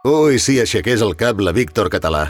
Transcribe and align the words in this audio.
Ui, 0.00 0.38
si 0.40 0.54
aixequés 0.56 1.02
el 1.04 1.10
cap 1.12 1.42
la 1.44 1.52
Víctor 1.52 1.90
Català. 1.92 2.22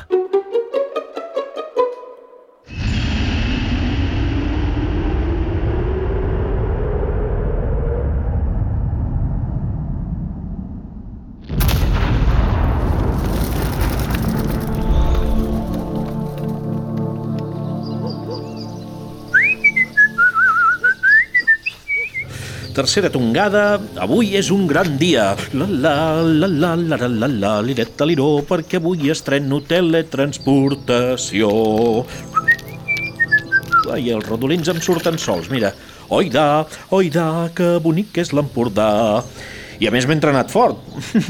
Tercera 22.80 23.10
tongada, 23.12 23.76
avui 24.00 24.30
és 24.38 24.48
un 24.48 24.62
gran 24.64 24.94
dia. 24.96 25.36
La 25.52 25.66
la 25.68 26.24
la 26.24 26.48
la 26.48 26.70
la 26.80 26.96
la 26.96 27.08
la 27.12 27.28
la 27.28 27.60
lireta 27.60 28.06
liró, 28.08 28.40
perquè 28.48 28.78
avui 28.80 29.10
estreno 29.12 29.60
teletransportació. 29.68 31.50
Ai, 33.92 34.08
els 34.08 34.24
rodolins 34.24 34.64
em 34.72 34.80
surten 34.80 35.20
sols, 35.20 35.52
mira. 35.52 35.74
Oida, 36.08 36.64
oida, 36.96 37.52
que 37.52 37.76
bonic 37.84 38.16
que 38.16 38.24
és 38.24 38.32
l'Empordà. 38.32 38.88
I 39.76 39.84
a 39.84 39.92
més 39.92 40.08
m'he 40.08 40.16
entrenat 40.16 40.48
fort. 40.48 40.80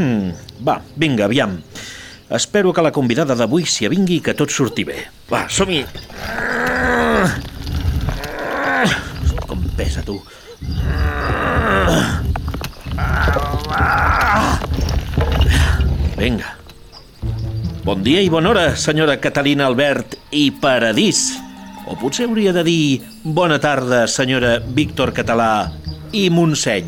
Va, 0.68 0.78
vinga, 0.94 1.26
aviam. 1.26 1.58
Espero 2.30 2.70
que 2.70 2.86
la 2.86 2.94
convidada 2.94 3.34
d'avui 3.34 3.66
s'hi 3.66 3.90
avingui 3.90 4.20
i 4.20 4.22
que 4.22 4.38
tot 4.38 4.54
surti 4.54 4.86
bé. 4.86 5.10
Va, 5.34 5.50
som-hi. 5.50 5.82
Com 9.90 9.96
pesa, 9.96 10.02
tu. 10.06 10.22
Vinga. 16.16 16.54
Bon 17.82 18.02
dia 18.04 18.20
i 18.22 18.28
bona 18.30 18.52
hora, 18.52 18.76
senyora 18.76 19.18
Catalina 19.18 19.66
Albert 19.66 20.14
i 20.30 20.50
Paradís. 20.52 21.40
O 21.90 21.96
potser 21.98 22.28
hauria 22.28 22.52
de 22.54 22.62
dir 22.62 23.00
bona 23.24 23.58
tarda, 23.58 24.06
senyora 24.06 24.60
Víctor 24.62 25.10
Català 25.16 25.72
i 26.12 26.28
Montseny. 26.30 26.86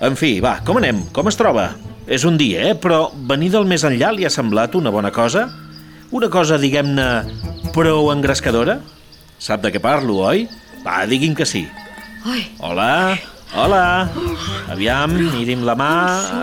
En 0.00 0.16
fi, 0.16 0.38
va, 0.40 0.60
com 0.64 0.80
anem? 0.80 1.04
Com 1.12 1.28
es 1.28 1.36
troba? 1.36 1.74
És 2.08 2.24
un 2.24 2.40
dia, 2.40 2.70
eh? 2.70 2.74
Però 2.80 3.10
venir 3.28 3.52
del 3.52 3.68
més 3.68 3.84
enllà 3.84 4.14
li 4.14 4.24
ha 4.24 4.32
semblat 4.32 4.72
una 4.78 4.92
bona 4.94 5.12
cosa? 5.12 5.50
Una 6.16 6.32
cosa, 6.32 6.56
diguem-ne, 6.56 7.08
prou 7.76 8.12
engrescadora? 8.14 8.80
Sap 9.36 9.60
de 9.60 9.74
què 9.74 9.82
parlo, 9.84 10.22
oi? 10.24 10.46
Va, 10.84 11.04
diguin 11.08 11.34
que 11.34 11.46
sí. 11.48 11.64
Ai, 12.24 12.42
Hola, 12.60 13.16
hola. 13.54 14.08
Aviam, 14.72 15.12
miri'm 15.16 15.64
la 15.64 15.74
mà. 15.76 15.90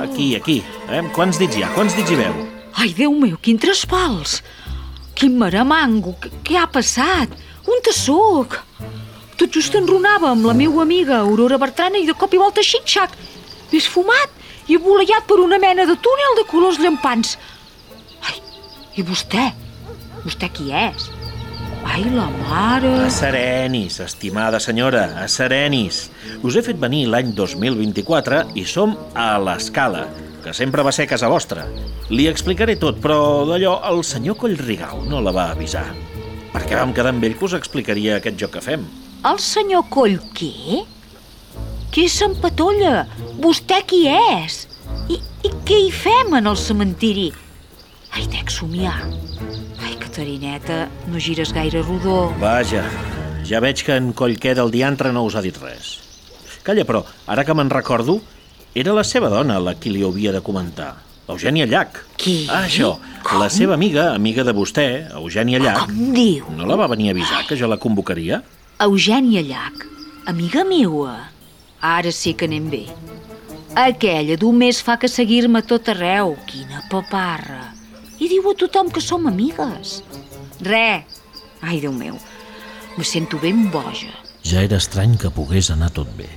Aquí, 0.03 0.35
aquí. 0.37 0.59
Eh? 0.89 1.01
Quants 1.15 1.37
dits 1.41 1.57
hi 1.57 1.63
ha? 1.65 1.69
Quants 1.75 1.95
dits 1.97 2.11
hi 2.11 2.17
veu? 2.19 2.33
ai, 2.81 2.93
Déu 2.97 3.13
meu, 3.13 3.35
quin 3.43 3.57
traspals! 3.61 4.39
Quin 5.13 5.35
maramango! 5.37 6.15
Què, 6.45 6.55
ha 6.57 6.65
passat? 6.71 7.29
On 7.69 7.81
te 7.85 7.93
soc? 7.93 8.55
Tot 9.37 9.53
just 9.53 9.75
enronava 9.77 10.31
amb 10.31 10.45
la 10.47 10.53
meva 10.57 10.81
amiga 10.81 11.19
Aurora 11.19 11.59
Bertrana 11.61 11.99
i 12.01 12.07
de 12.07 12.15
cop 12.17 12.33
i 12.33 12.39
volta 12.41 12.63
xitxac. 12.65 13.13
M'he 13.71 13.77
esfumat 13.81 14.33
i 14.71 14.77
voleiat 14.81 15.27
per 15.29 15.37
una 15.43 15.59
mena 15.61 15.85
de 15.89 15.97
túnel 15.97 16.37
de 16.39 16.45
colors 16.49 16.79
llampants. 16.81 17.35
Ai, 18.29 18.37
i 18.97 19.05
vostè? 19.05 19.51
Vostè 20.25 20.49
qui 20.53 20.71
és? 20.73 21.09
Ai, 21.91 22.05
la 22.07 22.29
mare... 22.47 22.89
A 23.03 23.09
serenis, 23.11 23.97
estimada 23.99 24.61
senyora, 24.63 25.09
a 25.19 25.25
serenis. 25.27 26.05
Us 26.39 26.55
he 26.55 26.61
fet 26.63 26.77
venir 26.79 27.01
l'any 27.11 27.33
2024 27.35 28.37
i 28.55 28.63
som 28.63 28.93
a 29.11 29.33
l'Escala, 29.43 30.05
que 30.39 30.53
sempre 30.55 30.85
va 30.87 30.93
ser 30.95 31.09
casa 31.11 31.27
vostra. 31.27 31.65
Li 32.07 32.29
explicaré 32.31 32.77
tot, 32.79 33.01
però 33.03 33.43
d'allò 33.49 33.73
el 33.91 34.05
senyor 34.07 34.39
Collrigau 34.39 35.03
no 35.11 35.19
la 35.19 35.35
va 35.35 35.49
avisar. 35.51 35.83
Perquè 36.53 36.79
vam 36.79 36.95
quedar 36.95 37.11
amb 37.11 37.27
ell 37.27 37.35
que 37.35 37.49
us 37.49 37.57
explicaria 37.59 38.21
aquest 38.21 38.39
joc 38.39 38.55
que 38.55 38.63
fem. 38.63 38.87
El 39.27 39.43
senyor 39.43 39.89
Coll 39.91 40.15
què? 40.37 40.85
Què 41.91 42.07
s'empatolla? 42.07 43.03
Vostè 43.43 43.83
qui 43.83 44.05
és? 44.07 44.63
I, 45.11 45.19
I 45.19 45.55
què 45.67 45.83
hi 45.89 45.91
fem 45.91 46.39
en 46.39 46.47
el 46.47 46.55
cementiri? 46.55 47.33
Ai, 48.15 48.31
dec 48.31 48.47
somiar. 48.47 49.01
Ai, 50.21 50.37
Catarineta, 50.37 50.87
no 51.07 51.17
gires 51.17 51.51
gaire 51.51 51.81
rodó. 51.81 52.31
Vaja, 52.39 52.83
ja 53.43 53.59
veig 53.59 53.81
que 53.83 53.95
en 53.97 54.11
Collquer 54.13 54.53
del 54.55 54.69
diantre 54.69 55.09
no 55.11 55.23
us 55.25 55.33
ha 55.35 55.41
dit 55.41 55.57
res. 55.57 55.97
Calla, 56.61 56.85
però, 56.85 57.01
ara 57.25 57.43
que 57.43 57.55
me'n 57.57 57.71
recordo, 57.73 58.19
era 58.75 58.93
la 58.93 59.03
seva 59.03 59.29
dona 59.33 59.57
la 59.59 59.73
qui 59.73 59.89
li 59.89 60.03
havia 60.05 60.31
de 60.31 60.41
comentar. 60.45 60.91
Eugènia 61.27 61.65
Llach. 61.65 62.03
Qui? 62.21 62.45
Ah, 62.51 62.67
això. 62.67 62.99
La 63.39 63.49
seva 63.49 63.73
amiga, 63.73 64.11
amiga 64.13 64.43
de 64.45 64.53
vostè, 64.53 64.85
Eugènia 65.17 65.57
Llach, 65.57 65.87
Com 65.87 66.13
diu? 66.13 66.45
no 66.53 66.67
la 66.69 66.75
va 66.77 66.87
venir 66.93 67.09
a 67.09 67.17
avisar 67.17 67.41
que 67.47 67.57
jo 67.57 67.67
la 67.67 67.77
convocaria? 67.81 68.43
Eugènia 68.79 69.41
Llach, 69.41 69.87
amiga 70.27 70.63
meua. 70.63 71.17
Ara 71.81 72.11
sí 72.11 72.35
que 72.35 72.45
anem 72.45 72.69
bé. 72.69 72.85
Aquella 73.73 74.37
només 74.37 74.83
fa 74.85 74.97
que 75.01 75.07
seguir-me 75.09 75.63
tot 75.63 75.89
arreu. 75.89 76.35
Quina 76.45 76.83
paparra. 76.91 77.71
I 78.21 78.27
diu 78.29 78.45
a 78.51 78.53
tothom 78.53 78.91
que 78.93 79.01
som 79.01 79.25
amigues. 79.25 80.03
Re. 80.61 81.03
Ai, 81.61 81.79
Déu 81.81 81.93
meu, 81.93 82.17
me 82.97 83.03
sento 83.05 83.37
ben 83.41 83.69
boja. 83.71 84.09
Ja 84.45 84.63
era 84.65 84.79
estrany 84.81 85.17
que 85.21 85.29
pogués 85.33 85.69
anar 85.73 85.91
tot 85.93 86.09
bé. 86.17 86.29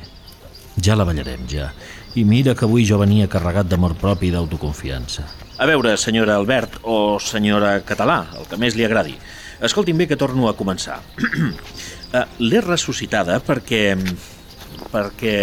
Ja 0.85 0.97
la 0.97 1.07
ballarem, 1.09 1.47
ja. 1.49 1.71
I 2.15 2.25
mira 2.25 2.55
que 2.55 2.67
avui 2.67 2.85
jo 2.87 2.99
venia 3.01 3.29
carregat 3.31 3.69
d'amor 3.71 3.97
propi 3.99 4.29
i 4.29 4.35
d'autoconfiança. 4.35 5.25
A 5.59 5.67
veure, 5.71 5.97
senyora 5.97 6.37
Albert, 6.37 6.81
o 6.83 7.19
senyora 7.23 7.79
Català, 7.87 8.25
el 8.39 8.47
que 8.51 8.59
més 8.61 8.77
li 8.77 8.85
agradi. 8.87 9.15
Escolti'm 9.65 9.99
bé 9.99 10.09
que 10.11 10.19
torno 10.21 10.49
a 10.49 10.57
començar. 10.57 11.01
Eh, 12.15 12.21
L'he 12.39 12.61
ressuscitada 12.63 13.41
perquè... 13.43 13.97
perquè... 14.93 15.39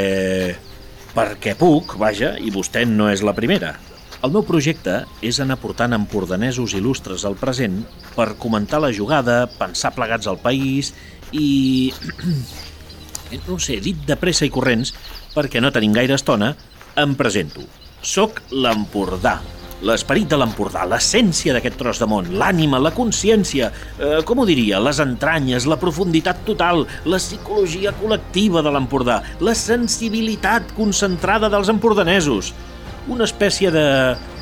perquè 1.12 1.56
puc, 1.60 1.98
vaja, 2.00 2.38
i 2.40 2.48
vostè 2.48 2.86
no 2.88 3.10
és 3.12 3.26
la 3.28 3.34
primera. 3.36 3.74
El 4.22 4.30
meu 4.30 4.44
projecte 4.46 5.00
és 5.26 5.40
anar 5.42 5.56
portant 5.58 5.96
empordanesos 5.98 6.76
il·lustres 6.78 7.24
al 7.26 7.34
present 7.42 7.80
per 8.14 8.36
comentar 8.42 8.78
la 8.84 8.92
jugada, 8.94 9.48
pensar 9.58 9.96
plegats 9.96 10.30
al 10.30 10.38
país 10.44 10.92
i... 11.34 11.90
no 13.48 13.56
ho 13.56 13.58
sé, 13.58 13.80
dit 13.82 13.98
de 14.06 14.20
pressa 14.22 14.46
i 14.46 14.54
corrents, 14.54 14.94
perquè 15.34 15.64
no 15.64 15.74
tenim 15.74 15.98
gaire 15.98 16.20
estona, 16.20 16.52
em 17.02 17.18
presento. 17.18 17.66
Soc 18.06 18.44
l'Empordà, 18.54 19.40
l'esperit 19.90 20.30
de 20.30 20.38
l'Empordà, 20.38 20.86
l'essència 20.86 21.56
d'aquest 21.58 21.82
tros 21.82 22.02
de 22.02 22.06
món, 22.06 22.30
l'ànima, 22.38 22.78
la 22.78 22.94
consciència, 22.94 23.72
eh, 23.98 24.20
com 24.28 24.44
ho 24.44 24.46
diria, 24.46 24.84
les 24.86 25.02
entranyes, 25.02 25.66
la 25.66 25.82
profunditat 25.82 26.46
total, 26.46 26.86
la 27.10 27.18
psicologia 27.18 27.98
col·lectiva 27.98 28.62
de 28.62 28.76
l'Empordà, 28.76 29.24
la 29.42 29.58
sensibilitat 29.58 30.76
concentrada 30.78 31.50
dels 31.50 31.74
empordanesos, 31.74 32.54
una 33.08 33.26
espècie 33.26 33.72
de 33.74 33.86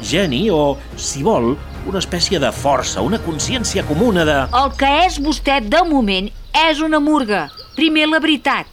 geni 0.03 0.49
o, 0.51 0.77
si 0.97 1.23
vol, 1.23 1.53
una 1.87 2.01
espècie 2.01 2.39
de 2.41 2.51
força, 2.51 3.01
una 3.01 3.19
consciència 3.23 3.85
comuna 3.87 4.25
de... 4.27 4.35
El 4.59 4.73
que 4.79 4.89
és 5.05 5.19
vostè 5.23 5.59
de 5.63 5.81
moment 5.87 6.29
és 6.67 6.81
una 6.83 6.99
murga. 6.99 7.47
Primer 7.77 8.09
la 8.09 8.19
veritat. 8.19 8.67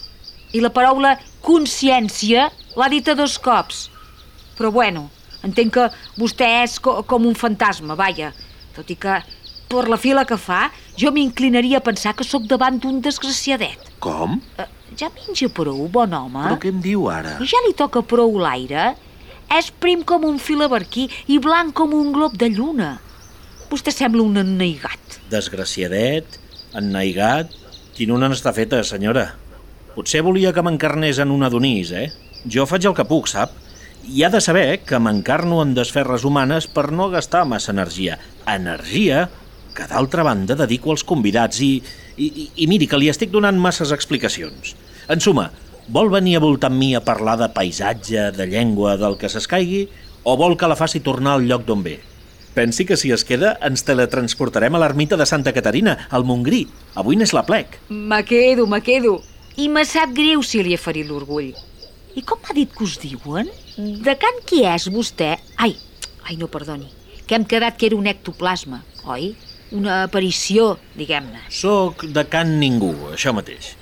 I 0.56 0.62
la 0.64 0.72
paraula 0.74 1.16
consciència 1.44 2.48
l'ha 2.76 2.90
dit 2.90 3.08
a 3.08 3.14
dos 3.18 3.38
cops. 3.38 3.86
Però 4.56 4.72
bueno, 4.72 5.06
entenc 5.46 5.74
que 5.76 5.88
vostè 6.18 6.48
és 6.64 6.78
co 6.82 7.02
com 7.06 7.26
un 7.28 7.36
fantasma, 7.38 7.94
vaja. 7.98 8.32
Tot 8.76 8.90
i 8.90 8.96
que, 9.00 9.20
per 9.70 9.86
la 9.88 10.00
fila 10.00 10.26
que 10.28 10.38
fa, 10.40 10.66
jo 10.98 11.12
m'inclinaria 11.12 11.78
a 11.78 11.84
pensar 11.84 12.14
que 12.16 12.26
sóc 12.26 12.48
davant 12.50 12.80
d'un 12.82 13.00
desgraciadet. 13.04 13.92
Com? 14.02 14.40
Eh, 14.58 14.68
ja 14.98 15.10
menja 15.14 15.48
prou, 15.52 15.86
bon 15.92 16.12
home? 16.16 16.42
Però 16.48 16.60
què 16.60 16.72
em 16.72 16.80
diu 16.82 17.06
ara? 17.12 17.36
Ja 17.44 17.62
li 17.66 17.74
toca 17.76 18.02
prou 18.02 18.38
l'aire? 18.40 18.94
És 19.54 19.70
prim 19.70 20.02
com 20.02 20.24
un 20.26 20.40
filaberquí 20.42 21.06
i 21.30 21.38
blanc 21.42 21.74
com 21.78 21.94
un 21.94 22.10
glob 22.14 22.34
de 22.38 22.48
lluna. 22.50 22.96
Vostè 23.70 23.92
sembla 23.94 24.24
un 24.24 24.42
ennaigat. 24.42 25.20
Desgraciadet, 25.30 26.40
ennaigat... 26.74 27.54
Quina 27.96 28.12
una 28.12 28.28
n'està 28.28 28.50
feta, 28.52 28.82
senyora. 28.84 29.30
Potser 29.94 30.20
volia 30.20 30.50
que 30.52 30.60
m'encarnés 30.60 31.16
en 31.22 31.30
un 31.32 31.46
Adonís, 31.46 31.94
eh? 31.96 32.10
Jo 32.44 32.66
faig 32.68 32.84
el 32.84 32.92
que 32.98 33.06
puc, 33.08 33.30
sap? 33.30 33.54
I 34.04 34.26
ha 34.26 34.28
de 34.28 34.42
saber 34.44 34.82
que 34.84 34.98
m'encarno 35.00 35.62
en 35.62 35.72
desferres 35.74 36.26
humanes 36.28 36.66
per 36.68 36.90
no 36.92 37.08
gastar 37.08 37.46
massa 37.48 37.72
energia. 37.72 38.18
Energia 38.44 39.22
que, 39.72 39.86
d'altra 39.88 40.26
banda, 40.28 40.58
dedico 40.60 40.92
als 40.92 41.06
convidats 41.08 41.62
i, 41.64 41.70
i, 42.20 42.50
i 42.52 42.68
miri 42.68 42.84
que 42.90 43.00
li 43.00 43.08
estic 43.08 43.32
donant 43.32 43.56
masses 43.56 43.94
explicacions. 43.96 44.76
En 45.08 45.24
suma, 45.24 45.48
vol 45.88 46.10
venir 46.10 46.36
a 46.36 46.42
voltar 46.44 46.70
amb 46.70 46.80
mi 46.80 46.94
a 46.94 47.02
parlar 47.04 47.36
de 47.40 47.48
paisatge, 47.54 48.30
de 48.36 48.46
llengua, 48.46 48.96
del 49.00 49.16
que 49.18 49.30
s'escaigui, 49.32 49.86
o 50.24 50.36
vol 50.36 50.56
que 50.58 50.68
la 50.68 50.76
faci 50.76 51.00
tornar 51.00 51.36
al 51.36 51.46
lloc 51.46 51.64
d'on 51.66 51.82
ve? 51.84 51.96
Pensi 52.56 52.86
que 52.88 52.96
si 52.96 53.12
es 53.12 53.24
queda 53.28 53.56
ens 53.64 53.84
teletransportarem 53.84 54.74
a 54.74 54.80
l'ermita 54.80 55.16
de 55.20 55.26
Santa 55.28 55.52
Caterina, 55.52 56.08
al 56.10 56.24
Montgrí. 56.24 56.64
Avui 56.96 57.16
n'és 57.16 57.34
la 57.36 57.44
plec. 57.46 57.78
Me 57.90 58.22
quedo, 58.24 58.66
me 58.66 58.80
quedo. 58.80 59.20
I 59.56 59.68
me 59.68 59.84
sap 59.84 60.12
greu 60.16 60.42
si 60.42 60.62
li 60.64 60.72
he 60.74 60.80
ferit 60.80 61.08
l'orgull. 61.08 61.52
I 62.16 62.22
com 62.24 62.40
m'ha 62.40 62.56
dit 62.56 62.72
que 62.72 62.84
us 62.84 62.96
diuen? 63.00 63.50
De 63.76 64.16
can 64.16 64.40
qui 64.48 64.64
és 64.64 64.88
vostè? 64.92 65.34
Ai, 65.60 65.76
Ai, 66.26 66.36
no, 66.36 66.48
perdoni. 66.50 66.88
Que 67.26 67.36
hem 67.38 67.44
quedat 67.46 67.76
que 67.78 67.86
era 67.86 67.96
un 67.96 68.06
ectoplasma, 68.10 68.80
oi? 69.06 69.30
Una 69.74 70.02
aparició, 70.06 70.72
diguem-ne. 70.98 71.44
Soc 71.50 72.02
de 72.14 72.24
Can 72.30 72.56
Ningú, 72.58 72.92
això 73.14 73.32
mateix. 73.34 73.74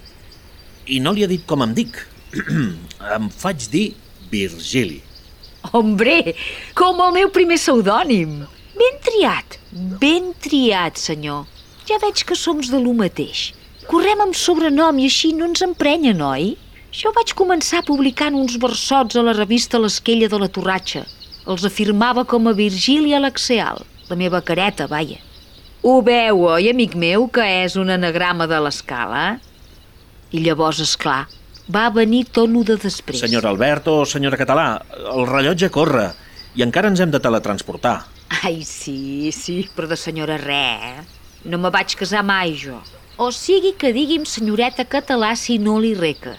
I 0.87 1.01
no 1.01 1.13
li 1.13 1.25
he 1.25 1.31
dit 1.31 1.45
com 1.49 1.65
em 1.65 1.73
dic. 1.77 1.97
em 3.17 3.29
faig 3.31 3.69
dir 3.73 3.95
Virgili. 4.31 5.01
Hombre, 5.73 6.35
com 6.77 7.01
el 7.01 7.13
meu 7.17 7.31
primer 7.33 7.57
pseudònim. 7.57 8.43
Ben 8.75 8.99
triat, 9.07 9.59
ben 10.01 10.33
triat, 10.43 10.99
senyor. 11.01 11.47
Ja 11.89 12.01
veig 12.03 12.25
que 12.27 12.37
som 12.37 12.61
de 12.61 12.81
lo 12.81 12.93
mateix. 12.97 13.53
Correm 13.89 14.23
amb 14.25 14.37
sobrenom 14.37 14.99
i 14.99 15.09
així 15.09 15.33
no 15.37 15.47
ens 15.51 15.63
emprenyen, 15.65 16.21
oi? 16.25 16.55
Jo 16.95 17.13
vaig 17.17 17.33
començar 17.37 17.85
publicant 17.87 18.37
uns 18.39 18.57
versots 18.61 19.17
a 19.17 19.25
la 19.25 19.35
revista 19.37 19.81
L'Esquella 19.81 20.29
de 20.33 20.41
la 20.41 20.49
Torratxa. 20.49 21.05
Els 21.47 21.65
afirmava 21.69 22.25
com 22.25 22.49
a 22.49 22.57
Virgília 22.57 23.21
Laxeal, 23.21 23.83
la 24.09 24.17
meva 24.17 24.41
careta, 24.41 24.87
vaia. 24.89 25.21
Ho 25.85 25.99
veu, 26.01 26.47
oi, 26.55 26.71
amic 26.71 26.95
meu, 26.97 27.27
que 27.29 27.45
és 27.65 27.77
un 27.77 27.93
anagrama 27.93 28.47
de 28.49 28.61
l'escala? 28.65 29.25
I 30.35 30.43
llavors, 30.43 30.81
és 30.83 30.97
clar, 30.99 31.29
va 31.71 31.87
venir 31.95 32.25
tot 32.35 32.51
lo 32.51 32.65
de 32.67 32.75
després. 32.81 33.21
Senyor 33.23 33.47
Albert 33.47 33.87
o 33.93 34.01
senyora 34.09 34.39
Català, 34.41 34.67
el 35.15 35.29
rellotge 35.31 35.71
corre 35.71 36.09
i 36.59 36.65
encara 36.67 36.91
ens 36.91 37.03
hem 37.03 37.13
de 37.15 37.21
teletransportar. 37.23 38.01
Ai, 38.43 38.65
sí, 38.67 39.31
sí, 39.33 39.61
però 39.77 39.87
de 39.91 39.99
senyora 40.01 40.39
res, 40.41 40.89
eh? 40.91 41.05
No 41.47 41.61
me 41.61 41.71
vaig 41.71 41.95
casar 42.01 42.25
mai, 42.27 42.57
jo. 42.59 42.81
O 43.21 43.31
sigui 43.31 43.75
que 43.79 43.93
digui'm 43.95 44.25
senyoreta 44.27 44.89
català 44.91 45.35
si 45.39 45.61
no 45.63 45.77
li 45.79 45.93
reca. 45.95 46.35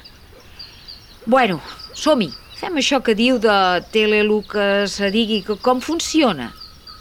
Bueno, 1.26 1.62
som-hi. 1.94 2.32
Fem 2.56 2.80
això 2.80 3.02
que 3.04 3.16
diu 3.16 3.38
de 3.40 3.56
tele 3.92 4.24
que 4.50 4.88
se 4.88 5.12
digui 5.12 5.42
que 5.44 5.56
com 5.56 5.80
funciona. 5.82 6.52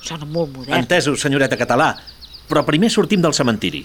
Sona 0.03 0.27
molt 0.27 0.57
modern. 0.57 0.79
Entesos, 0.79 1.21
senyoreta 1.21 1.57
català. 1.57 1.95
Però 2.49 2.65
primer 2.65 2.91
sortim 2.91 3.23
del 3.23 3.33
cementiri. 3.33 3.85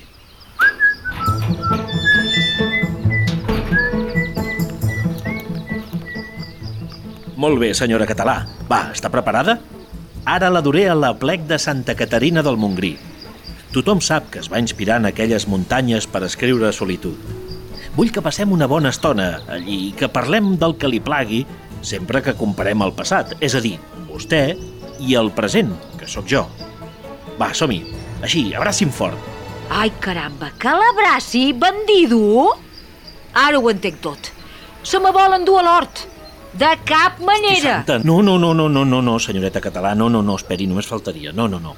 Molt 7.39 7.55
bé, 7.55 7.69
senyora 7.71 8.03
Català. 8.03 8.41
Va, 8.67 8.89
està 8.91 9.07
preparada? 9.07 9.53
Ara 10.27 10.49
la 10.51 10.59
duré 10.59 10.89
a 10.91 10.95
la 10.97 11.13
plec 11.15 11.45
de 11.47 11.55
Santa 11.55 11.93
Caterina 11.95 12.43
del 12.43 12.59
Montgrí. 12.59 12.97
Tothom 13.71 14.01
sap 14.03 14.27
que 14.33 14.41
es 14.41 14.49
va 14.51 14.59
inspirar 14.59 14.97
en 14.99 15.07
aquelles 15.07 15.45
muntanyes 15.47 16.07
per 16.11 16.25
escriure 16.27 16.73
solitud. 16.75 17.15
Vull 17.95 18.11
que 18.11 18.23
passem 18.25 18.51
una 18.51 18.67
bona 18.67 18.91
estona 18.91 19.29
allí 19.55 19.77
i 19.85 19.95
que 19.95 20.11
parlem 20.11 20.51
del 20.59 20.75
que 20.81 20.91
li 20.91 20.99
plagui 20.99 21.45
sempre 21.79 22.19
que 22.25 22.35
comparem 22.35 22.83
el 22.83 22.91
passat, 22.97 23.37
és 23.39 23.55
a 23.55 23.63
dir, 23.63 23.77
vostè 24.11 24.43
i 24.99 25.15
el 25.15 25.31
present, 25.31 25.71
que 25.95 26.11
sóc 26.11 26.27
jo. 26.27 26.43
Va, 27.39 27.53
som-hi. 27.55 27.79
Així, 28.19 28.49
abracin 28.51 28.91
fort. 28.91 29.15
Ai, 29.71 29.93
caramba, 30.03 30.51
que 30.59 30.75
l'abraci, 30.75 31.53
bandido! 31.55 32.49
Ara 33.31 33.63
ho 33.63 33.71
entenc 33.71 34.03
tot. 34.03 34.33
Se 34.83 34.99
me 34.99 35.15
volen 35.15 35.47
dur 35.47 35.61
a 35.63 35.67
l'hort. 35.69 36.09
De 36.59 36.69
cap 36.83 37.21
manera. 37.23 37.85
No, 38.03 38.21
no, 38.21 38.37
no, 38.37 38.53
no, 38.53 38.67
no, 38.67 38.83
no, 38.83 39.01
no, 39.01 39.19
senyoreta 39.19 39.61
català, 39.63 39.93
no, 39.95 40.09
no, 40.11 40.19
no, 40.21 40.35
esperi, 40.35 40.65
només 40.67 40.89
faltaria. 40.89 41.31
No, 41.31 41.47
no, 41.47 41.59
no. 41.63 41.75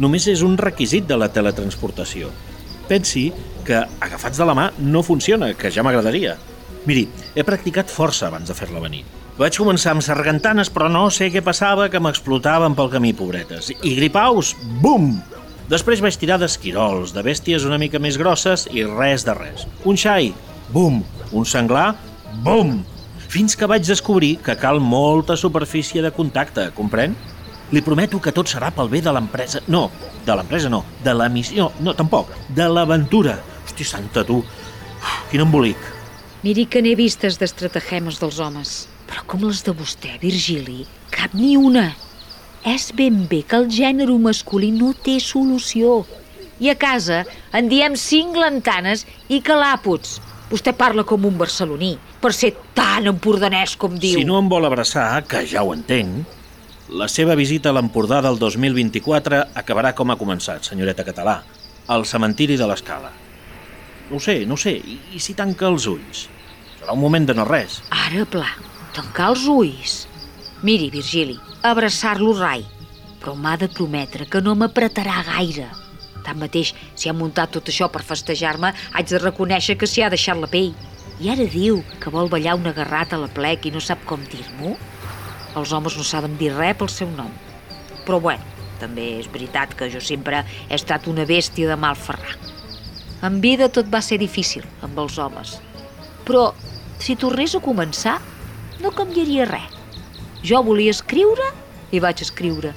Només 0.00 0.24
és 0.32 0.40
un 0.42 0.56
requisit 0.56 1.04
de 1.10 1.18
la 1.20 1.28
teletransportació. 1.28 2.30
Pensi 2.88 3.26
que 3.68 3.82
agafats 4.00 4.40
de 4.40 4.46
la 4.48 4.54
mà 4.56 4.70
no 4.78 5.02
funciona, 5.04 5.50
que 5.52 5.68
ja 5.70 5.84
m'agradaria. 5.84 6.38
Miri, 6.88 7.04
he 7.36 7.44
practicat 7.44 7.92
força 7.92 8.30
abans 8.30 8.48
de 8.48 8.56
fer-la 8.56 8.80
venir. 8.80 9.02
Vaig 9.36 9.60
començar 9.60 9.92
amb 9.92 10.04
sargantanes, 10.06 10.72
però 10.72 10.88
no 10.88 11.04
sé 11.12 11.28
què 11.34 11.44
passava, 11.44 11.90
que 11.92 12.00
m'explotaven 12.00 12.78
pel 12.78 12.90
camí, 12.96 13.12
pobretes. 13.12 13.74
I 13.82 13.94
gripaus, 13.98 14.54
bum! 14.80 15.18
Després 15.68 16.00
vaig 16.04 16.16
tirar 16.20 16.40
d'esquirols, 16.40 17.12
de 17.12 17.24
bèsties 17.28 17.68
una 17.68 17.80
mica 17.82 18.00
més 18.00 18.16
grosses 18.20 18.68
i 18.72 18.88
res 18.88 19.28
de 19.28 19.36
res. 19.36 19.68
Un 19.84 20.00
xai, 20.00 20.32
bum! 20.72 21.02
Un 21.32 21.48
senglar, 21.48 21.90
bum! 22.44 22.78
Fins 23.34 23.56
que 23.58 23.66
vaig 23.66 23.82
descobrir 23.82 24.36
que 24.46 24.54
cal 24.54 24.78
molta 24.78 25.34
superfície 25.34 26.02
de 26.04 26.12
contacte, 26.14 26.68
comprèn? 26.76 27.16
Li 27.74 27.80
prometo 27.82 28.20
que 28.22 28.30
tot 28.34 28.46
serà 28.46 28.68
pel 28.74 28.90
bé 28.92 29.00
de 29.02 29.10
l'empresa... 29.10 29.62
No, 29.66 29.88
de 30.26 30.36
l'empresa 30.38 30.70
no, 30.70 30.84
de 31.02 31.14
la 31.18 31.26
missió... 31.32 31.72
No, 31.82 31.96
tampoc, 31.98 32.30
de 32.54 32.68
l'aventura. 32.70 33.34
Hosti, 33.64 33.86
santa, 33.88 34.22
tu! 34.28 34.38
Quin 35.32 35.42
embolic. 35.42 35.80
Miri 36.44 36.68
que 36.70 36.82
n'he 36.84 36.92
vistes 36.94 37.40
d'estratagemes 37.40 38.20
dels 38.22 38.38
homes, 38.44 38.74
però 39.08 39.24
com 39.26 39.42
les 39.48 39.64
de 39.66 39.74
vostè, 39.74 40.14
Virgili, 40.22 40.84
cap 41.10 41.34
ni 41.34 41.56
una. 41.58 41.88
És 42.62 42.92
ben 42.94 43.24
bé 43.30 43.42
que 43.42 43.58
el 43.58 43.66
gènere 43.72 44.14
masculí 44.20 44.70
no 44.76 44.92
té 44.94 45.16
solució. 45.18 46.04
I 46.62 46.70
a 46.70 46.76
casa 46.78 47.24
en 47.56 47.66
diem 47.72 47.98
cinc 47.98 48.38
lantanes 48.38 49.02
i 49.26 49.42
calàpots. 49.42 50.20
Vostè 50.50 50.74
parla 50.76 51.06
com 51.08 51.24
un 51.24 51.38
barceloní, 51.40 51.94
per 52.20 52.32
ser 52.36 52.52
tan 52.76 53.08
empordanès 53.10 53.76
com 53.80 53.96
diu. 53.96 54.18
Si 54.20 54.28
no 54.28 54.38
em 54.38 54.48
vol 54.52 54.66
abraçar, 54.68 55.08
que 55.28 55.44
ja 55.48 55.64
ho 55.64 55.72
entenc, 55.74 56.28
la 56.94 57.08
seva 57.08 57.34
visita 57.34 57.70
a 57.70 57.74
l'Empordà 57.74 58.20
del 58.20 58.36
2024 58.38 59.40
acabarà 59.56 59.94
com 59.96 60.12
ha 60.12 60.18
començat, 60.20 60.68
senyoreta 60.68 61.06
català, 61.06 61.38
al 61.88 62.04
cementiri 62.04 62.58
de 62.60 62.68
l'Escala. 62.68 63.10
No 64.10 64.20
sé, 64.20 64.42
no 64.44 64.58
sé, 64.60 64.74
i, 64.76 64.98
i 65.16 65.20
si 65.20 65.32
tanca 65.34 65.70
els 65.72 65.88
ulls? 65.88 66.26
Serà 66.76 66.92
un 66.92 67.00
moment 67.00 67.24
de 67.24 67.36
no 67.38 67.48
res. 67.48 67.80
Ara, 67.88 68.26
pla, 68.28 68.50
tancar 68.92 69.30
els 69.32 69.46
ulls. 69.48 69.96
Miri, 70.64 70.90
Virgili, 70.92 71.38
abraçar-lo 71.64 72.36
rai, 72.36 72.66
però 73.20 73.32
m'ha 73.32 73.56
de 73.60 73.70
prometre 73.72 74.28
que 74.28 74.44
no 74.44 74.52
m'apretarà 74.60 75.24
gaire. 75.32 75.70
Tanmateix, 76.24 76.72
si 76.96 77.10
ha 77.10 77.16
muntat 77.16 77.52
tot 77.54 77.68
això 77.68 77.90
per 77.92 78.02
festejar-me, 78.06 78.72
haig 78.92 79.10
de 79.10 79.20
reconèixer 79.20 79.76
que 79.78 79.88
s'hi 79.90 80.04
ha 80.04 80.10
deixat 80.12 80.40
la 80.40 80.50
pell. 80.50 80.72
I 81.20 81.30
ara 81.30 81.46
diu 81.46 81.82
que 82.00 82.10
vol 82.10 82.30
ballar 82.32 82.56
una 82.58 82.72
garrata 82.74 83.16
a 83.16 83.22
la 83.22 83.30
plec 83.30 83.68
i 83.68 83.74
no 83.74 83.82
sap 83.84 84.02
com 84.08 84.24
dir-m'ho? 84.32 84.74
Els 85.54 85.72
homes 85.72 85.96
no 85.96 86.04
saben 86.06 86.38
dir 86.40 86.50
res 86.56 86.76
pel 86.80 86.90
seu 86.90 87.10
nom. 87.14 87.30
Però 88.04 88.18
bueno, 88.20 88.42
també 88.80 89.14
és 89.20 89.30
veritat 89.30 89.76
que 89.78 89.88
jo 89.92 90.02
sempre 90.02 90.42
he 90.68 90.74
estat 90.74 91.06
una 91.10 91.26
bèstia 91.28 91.70
de 91.70 91.78
mal 91.78 91.96
ferrar. 91.96 92.34
En 93.24 93.38
vida 93.40 93.70
tot 93.72 93.88
va 93.92 94.02
ser 94.04 94.18
difícil 94.20 94.64
amb 94.84 94.98
els 95.00 95.18
homes. 95.22 95.58
Però 96.26 96.50
si 97.00 97.16
tornés 97.20 97.54
a 97.54 97.62
començar, 97.62 98.18
no 98.82 98.92
canviaria 98.96 99.46
res. 99.48 99.70
Jo 100.44 100.60
volia 100.66 100.92
escriure 100.92 101.46
i 101.94 102.00
vaig 102.04 102.20
escriure. 102.24 102.74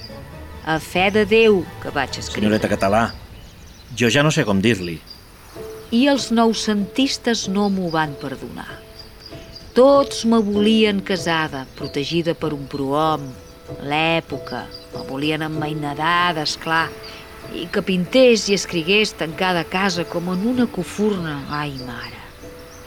A 0.68 0.78
fe 0.80 1.08
de 1.12 1.24
Déu 1.28 1.64
que 1.82 1.92
vaig 1.92 2.16
escriure. 2.20 2.46
Senyoreta 2.46 2.70
Català, 2.70 3.02
jo 3.96 4.10
ja 4.10 4.22
no 4.22 4.32
sé 4.34 4.44
com 4.44 4.60
dir-li. 4.64 4.98
I 5.94 6.04
els 6.12 6.28
noucentistes 6.34 7.46
no 7.48 7.68
m'ho 7.72 7.88
van 7.94 8.12
perdonar. 8.20 8.68
Tots 9.76 10.24
me 10.26 10.40
volien 10.42 11.00
casada, 11.06 11.64
protegida 11.78 12.34
per 12.34 12.50
un 12.52 12.66
prohom. 12.68 13.24
L'època, 13.88 14.64
me 14.94 15.04
volien 15.08 15.44
emmainadada, 15.46 16.42
esclar, 16.42 16.88
i 17.54 17.64
que 17.72 17.82
pintés 17.84 18.48
i 18.48 18.56
escrigués 18.56 19.14
tancada 19.16 19.62
a 19.64 19.68
casa 19.68 20.04
com 20.04 20.28
en 20.32 20.44
una 20.52 20.66
cofurna. 20.66 21.38
Ai, 21.48 21.76
mare. 21.86 22.20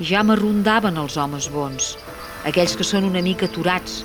Ja 0.01 0.22
m'arrondaven 0.25 0.98
els 0.98 1.17
homes 1.17 1.48
bons, 1.53 1.96
aquells 2.50 2.75
que 2.77 2.86
són 2.86 3.05
una 3.08 3.22
mica 3.25 3.48
aturats, 3.50 4.01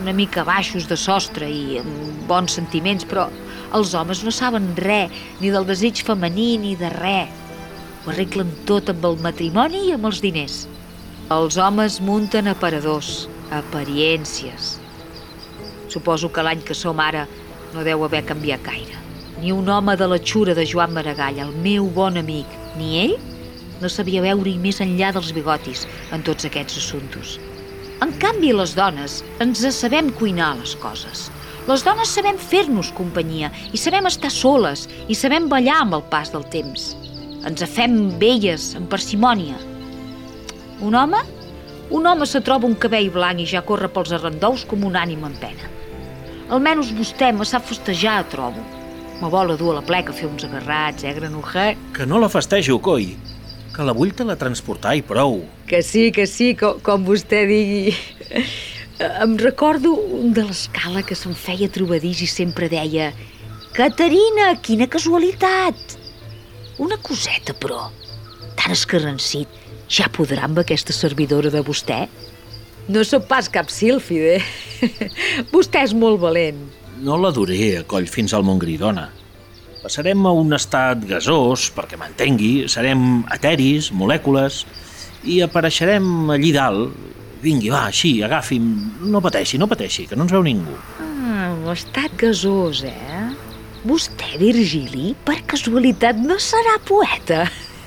una 0.00 0.12
mica 0.16 0.44
baixos 0.44 0.88
de 0.90 0.96
sostre 0.98 1.48
i 1.48 1.78
amb 1.80 2.24
bons 2.28 2.56
sentiments, 2.58 3.04
però 3.08 3.28
els 3.74 3.94
homes 3.98 4.22
no 4.22 4.32
saben 4.34 4.70
res, 4.78 5.12
ni 5.40 5.50
del 5.50 5.66
desig 5.66 6.04
femení 6.06 6.54
ni 6.62 6.74
de 6.78 6.90
res. 6.94 7.32
Ho 8.04 8.12
arreglen 8.12 8.52
tot 8.68 8.90
amb 8.92 9.04
el 9.08 9.18
matrimoni 9.24 9.88
i 9.88 9.94
amb 9.96 10.06
els 10.10 10.20
diners. 10.22 10.64
Els 11.34 11.56
homes 11.58 11.98
munten 12.04 12.50
aparadors, 12.52 13.26
apariències. 13.50 14.74
Suposo 15.90 16.30
que 16.30 16.44
l'any 16.44 16.62
que 16.66 16.76
som 16.76 17.00
ara 17.00 17.24
no 17.74 17.84
deu 17.86 18.04
haver 18.04 18.22
canviat 18.28 18.62
gaire. 18.66 19.00
Ni 19.40 19.52
un 19.52 19.68
home 19.68 19.96
de 19.98 20.06
la 20.08 20.20
xura 20.22 20.54
de 20.54 20.66
Joan 20.66 20.94
Maragall, 20.94 21.40
el 21.42 21.54
meu 21.64 21.88
bon 21.96 22.20
amic, 22.20 22.46
ni 22.78 22.98
ell, 23.02 23.16
no 23.82 23.90
sabia 23.90 24.22
veure-hi 24.24 24.54
més 24.62 24.78
enllà 24.84 25.10
dels 25.16 25.32
bigotis 25.34 25.88
en 26.14 26.22
tots 26.22 26.46
aquests 26.46 26.78
assumptes. 26.78 27.38
En 28.04 28.12
canvi, 28.22 28.52
les 28.54 28.74
dones 28.78 29.22
ens 29.42 29.64
sabem 29.74 30.12
cuinar 30.20 30.54
les 30.60 30.76
coses. 30.82 31.30
Les 31.64 31.80
dones 31.80 32.10
sabem 32.12 32.36
fer-nos 32.36 32.90
companyia 32.92 33.48
i 33.72 33.78
sabem 33.80 34.04
estar 34.04 34.28
soles 34.32 34.82
i 35.08 35.14
sabem 35.16 35.46
ballar 35.48 35.78
amb 35.80 35.96
el 35.96 36.02
pas 36.12 36.28
del 36.32 36.44
temps. 36.52 36.90
Ens 37.48 37.64
fem 37.72 37.94
velles, 38.20 38.74
amb 38.76 38.90
parsimònia. 38.92 39.56
Un 40.84 40.96
home? 41.00 41.22
Un 41.96 42.04
home 42.10 42.28
se 42.28 42.42
troba 42.44 42.68
un 42.68 42.76
cabell 42.80 43.08
blanc 43.14 43.40
i 43.40 43.48
ja 43.48 43.64
corre 43.64 43.88
pels 43.88 44.12
arrendous 44.12 44.66
com 44.68 44.84
un 44.84 44.98
ànima 45.00 45.30
en 45.30 45.38
pena. 45.40 45.70
Almenys 46.52 46.92
vostè 46.92 47.30
me 47.32 47.46
sap 47.48 47.64
festejar, 47.64 48.18
trobo. 48.28 48.60
Me 49.22 49.30
vol 49.32 49.54
a 49.54 49.56
dur 49.56 49.72
a 49.72 49.78
la 49.78 49.86
pleca 49.86 50.12
a 50.12 50.16
fer 50.16 50.28
uns 50.28 50.44
agarrats, 50.44 51.04
eh, 51.04 51.14
granujet? 51.16 51.80
Que 51.96 52.04
no 52.04 52.20
la 52.20 52.28
festejo, 52.28 52.76
coi. 52.78 53.14
Que 53.72 53.88
la 53.88 53.96
vull 53.96 54.12
te 54.12 54.24
la 54.28 54.36
transportar 54.36 54.98
i 54.98 55.02
prou. 55.02 55.40
Que 55.66 55.80
sí, 55.82 56.10
que 56.12 56.26
sí, 56.28 56.52
com, 56.60 56.80
com 56.84 57.08
vostè 57.08 57.46
digui. 57.48 57.96
Em 59.00 59.36
recordo 59.40 59.94
un 60.24 60.32
de 60.32 60.44
l'escala 60.46 61.02
que 61.04 61.16
se'n 61.18 61.34
feia 61.36 61.68
trobadís 61.68 62.22
i 62.24 62.28
sempre 62.30 62.70
deia 62.72 63.10
Caterina, 63.76 64.54
quina 64.64 64.86
casualitat! 64.88 65.98
Una 66.80 66.96
coseta, 67.04 67.52
però, 67.60 67.90
tan 68.56 68.72
escarrancit, 68.72 69.50
ja 69.90 70.08
podrà 70.08 70.46
amb 70.46 70.62
aquesta 70.62 70.94
servidora 70.96 71.50
de 71.52 71.60
vostè? 71.66 71.98
No 72.88 73.02
sóc 73.04 73.26
pas 73.28 73.50
cap 73.52 73.68
sílfide. 73.72 74.38
vostè 75.54 75.82
és 75.84 75.92
molt 75.98 76.22
valent. 76.22 76.62
No 77.04 77.18
la 77.20 77.32
duré 77.34 77.74
a 77.80 77.84
coll 77.90 78.08
fins 78.08 78.32
al 78.32 78.46
Montgrí, 78.46 78.78
dona. 78.80 79.10
Passarem 79.82 80.24
a 80.24 80.32
un 80.32 80.56
estat 80.56 81.04
gasós, 81.10 81.68
perquè 81.74 81.98
m'entengui, 82.00 82.68
serem 82.72 83.26
eteris, 83.34 83.90
molècules, 83.92 84.62
i 85.28 85.42
apareixerem 85.44 86.32
allí 86.32 86.54
dalt. 86.56 86.96
Vingui, 87.44 87.68
va, 87.68 87.86
així, 87.90 88.16
agafi'm. 88.24 88.68
No 89.12 89.20
pateixi, 89.24 89.58
no 89.60 89.68
pateixi, 89.68 90.06
que 90.08 90.16
no 90.16 90.24
ens 90.24 90.32
veu 90.32 90.44
ningú. 90.46 90.76
Ah, 91.04 91.52
estat 91.74 92.14
gasós, 92.20 92.84
eh? 92.88 93.24
Vostè, 93.84 94.38
Virgili, 94.40 95.12
per 95.26 95.42
casualitat 95.50 96.16
no 96.24 96.38
serà 96.40 96.78
poeta? 96.88 97.42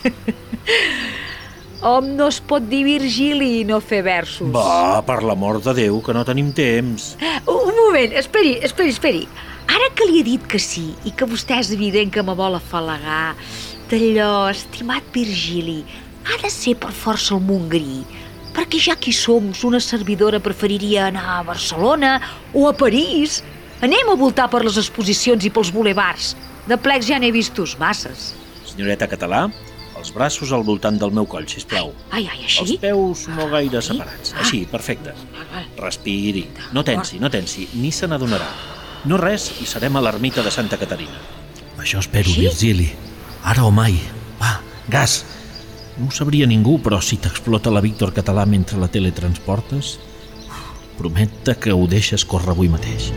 Hom 1.87 2.11
no 2.17 2.27
es 2.29 2.37
pot 2.41 2.65
dir 2.69 2.83
Virgili 2.85 3.49
i 3.61 3.65
no 3.65 3.79
fer 3.81 4.03
versos. 4.05 4.49
Va, 4.53 5.01
per 5.05 5.23
l'amor 5.25 5.59
de 5.65 5.73
Déu, 5.77 5.99
que 6.05 6.13
no 6.13 6.25
tenim 6.25 6.51
temps. 6.57 7.15
Un 7.49 7.73
moment, 7.77 8.13
esperi, 8.21 8.55
esperi, 8.65 8.93
esperi. 8.93 9.23
Ara 9.67 9.89
que 9.97 10.05
li 10.09 10.21
he 10.21 10.27
dit 10.27 10.45
que 10.49 10.61
sí 10.61 10.91
i 11.05 11.13
que 11.17 11.27
vostè 11.29 11.57
és 11.61 11.73
evident 11.73 12.13
que 12.13 12.23
me 12.25 12.37
vol 12.37 12.57
afalagar, 12.57 13.33
d'allò, 13.89 14.47
estimat 14.53 15.09
Virgili, 15.13 15.81
ha 16.27 16.37
de 16.43 16.49
ser 16.53 16.75
per 16.81 16.93
força 16.93 17.35
el 17.35 17.43
Montgrí, 17.45 18.03
perquè 18.57 18.79
ja 18.81 18.95
que 18.97 19.11
hi 19.11 19.15
som, 19.15 19.51
una 19.69 19.79
servidora 19.83 20.39
preferiria 20.41 21.07
anar 21.11 21.27
a 21.37 21.43
Barcelona 21.45 22.17
o 22.57 22.65
a 22.69 22.73
París. 22.73 23.43
Anem 23.85 24.09
a 24.09 24.17
voltar 24.17 24.49
per 24.49 24.63
les 24.65 24.79
exposicions 24.81 25.45
i 25.45 25.51
pels 25.53 25.69
bulevards. 25.71 26.33
De 26.67 26.75
plecs 26.81 27.07
ja 27.07 27.19
n'he 27.21 27.29
vistos 27.31 27.77
masses. 27.79 28.31
Senyoreta 28.65 29.05
Català, 29.07 29.45
els 29.97 30.09
braços 30.13 30.51
al 30.53 30.65
voltant 30.65 30.97
del 30.99 31.13
meu 31.13 31.27
coll, 31.29 31.45
si 31.49 31.61
plau. 31.69 31.93
Ai, 32.11 32.25
ai, 32.25 32.43
així? 32.49 32.65
Els 32.65 32.81
peus 32.81 33.27
no 33.37 33.47
gaire 33.53 33.81
separats. 33.85 34.33
Així, 34.41 34.65
perfecte. 34.69 35.13
Respiri. 35.77 36.47
No 36.73 36.83
tensi, 36.83 37.21
no 37.21 37.29
tensi. 37.33 37.67
Ni 37.77 37.93
se 37.93 38.09
n'adonarà. 38.09 38.49
No 39.07 39.17
res 39.21 39.51
i 39.61 39.69
serem 39.69 39.95
a 39.95 40.01
l'ermita 40.03 40.43
de 40.43 40.51
Santa 40.51 40.77
Caterina. 40.81 41.21
Això 41.77 42.01
espero, 42.01 42.29
Sí? 42.33 42.41
Virgili. 42.49 42.89
Ara 43.45 43.63
o 43.63 43.71
mai. 43.71 43.95
Va, 44.41 44.57
gas. 44.89 45.21
No 45.97 46.05
ho 46.05 46.13
sabria 46.13 46.45
ningú, 46.45 46.75
però 46.77 46.99
si 47.01 47.17
t'explota 47.17 47.71
la 47.73 47.81
Víctor 47.81 48.11
Català 48.13 48.43
mentre 48.45 48.77
la 48.77 48.89
teletransportes, 48.93 49.95
promet 50.99 51.49
que 51.57 51.73
ho 51.73 51.87
deixes 51.89 52.25
córrer 52.25 52.53
avui 52.53 52.69
mateix. 52.69 53.09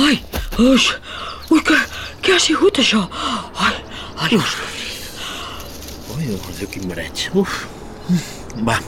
Ai, 0.00 0.16
ui, 0.58 0.80
ui, 1.52 1.60
què, 1.68 1.78
què 2.24 2.38
ha 2.38 2.40
sigut 2.40 2.80
això? 2.80 3.04
Ai, 3.60 3.76
ai, 4.24 4.40
ui. 4.40 4.50
Ui, 6.16 6.32
Déu, 6.32 6.68
quin 6.72 6.88
mareig. 6.88 7.28
Uf. 7.36 7.64
Va. 8.64 8.80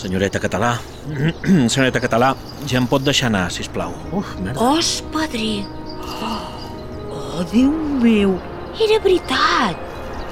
Senyoreta 0.00 0.40
Català. 0.40 0.78
Senyoreta 1.72 2.00
Català, 2.00 2.32
ja 2.64 2.80
em 2.80 2.86
pot 2.88 3.04
deixar 3.04 3.28
anar, 3.28 3.50
si 3.52 3.66
plau. 3.68 3.92
Uf, 4.16 4.32
merda. 4.40 4.72
Os, 4.72 5.00
padrí. 5.12 5.60
Oh, 6.00 7.44
Déu 7.52 7.70
meu, 8.00 8.34
era 8.80 9.00
veritat. 9.00 9.76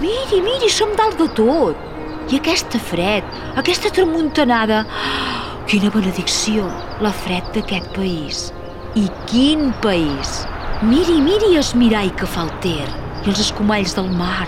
Miri, 0.00 0.40
miri, 0.44 0.68
som 0.72 0.94
dalt 0.96 1.18
de 1.20 1.28
tot. 1.36 1.86
I 2.28 2.40
aquesta 2.40 2.80
fred, 2.80 3.24
aquesta 3.56 3.92
tramuntanada... 3.92 4.84
Quina 5.68 5.90
benedicció, 5.92 6.64
la 7.04 7.10
fred 7.12 7.44
d'aquest 7.52 7.90
país. 7.92 8.46
I 8.96 9.04
quin 9.28 9.66
país! 9.84 10.46
Miri, 10.80 11.18
miri 11.20 11.50
el 11.60 11.72
mirall 11.76 12.08
que 12.16 12.28
fa 12.28 12.46
el 12.46 12.52
Ter 12.64 12.86
i 12.86 13.28
els 13.28 13.42
escumalls 13.42 13.92
del 13.98 14.08
mar. 14.16 14.46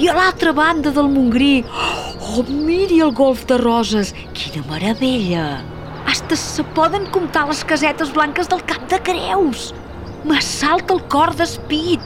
I 0.00 0.08
a 0.08 0.14
l'altra 0.16 0.54
banda 0.56 0.92
del 0.96 1.10
Montgrí, 1.12 1.64
oh, 1.68 1.99
miri 2.48 3.00
el 3.00 3.12
golf 3.12 3.44
de 3.46 3.58
Roses, 3.58 4.14
quina 4.34 4.64
meravella! 4.68 5.62
Hasta 6.06 6.36
se 6.36 6.64
poden 6.74 7.06
comptar 7.10 7.46
les 7.48 7.64
casetes 7.64 8.12
blanques 8.12 8.48
del 8.48 8.62
Cap 8.64 8.88
de 8.90 8.98
Creus. 9.02 9.74
Me 10.24 10.40
salta 10.42 10.94
el 10.94 11.02
cor 11.08 11.34
d'espit. 11.36 12.00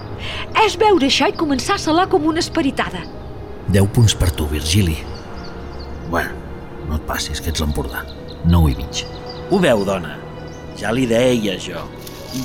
És 0.65 0.77
veure 0.81 1.07
això 1.07 1.29
i 1.29 1.37
començar 1.37 1.77
a 1.77 1.83
salar 1.83 2.09
com 2.09 2.27
una 2.27 2.41
esperitada. 2.41 3.05
10 3.69 3.89
punts 3.95 4.15
per 4.15 4.31
tu, 4.31 4.47
Virgili. 4.51 4.97
Bueno, 6.11 6.33
no 6.89 6.97
et 6.97 7.07
passis, 7.09 7.41
que 7.41 7.53
ets 7.53 7.63
l'Empordà. 7.63 8.05
9 8.45 8.73
i 8.73 8.77
mig. 8.81 9.05
Ho 9.51 9.61
veu, 9.61 9.85
dona? 9.85 10.19
Ja 10.81 10.93
li 10.93 11.07
deia 11.09 11.57
jo. 11.61 11.85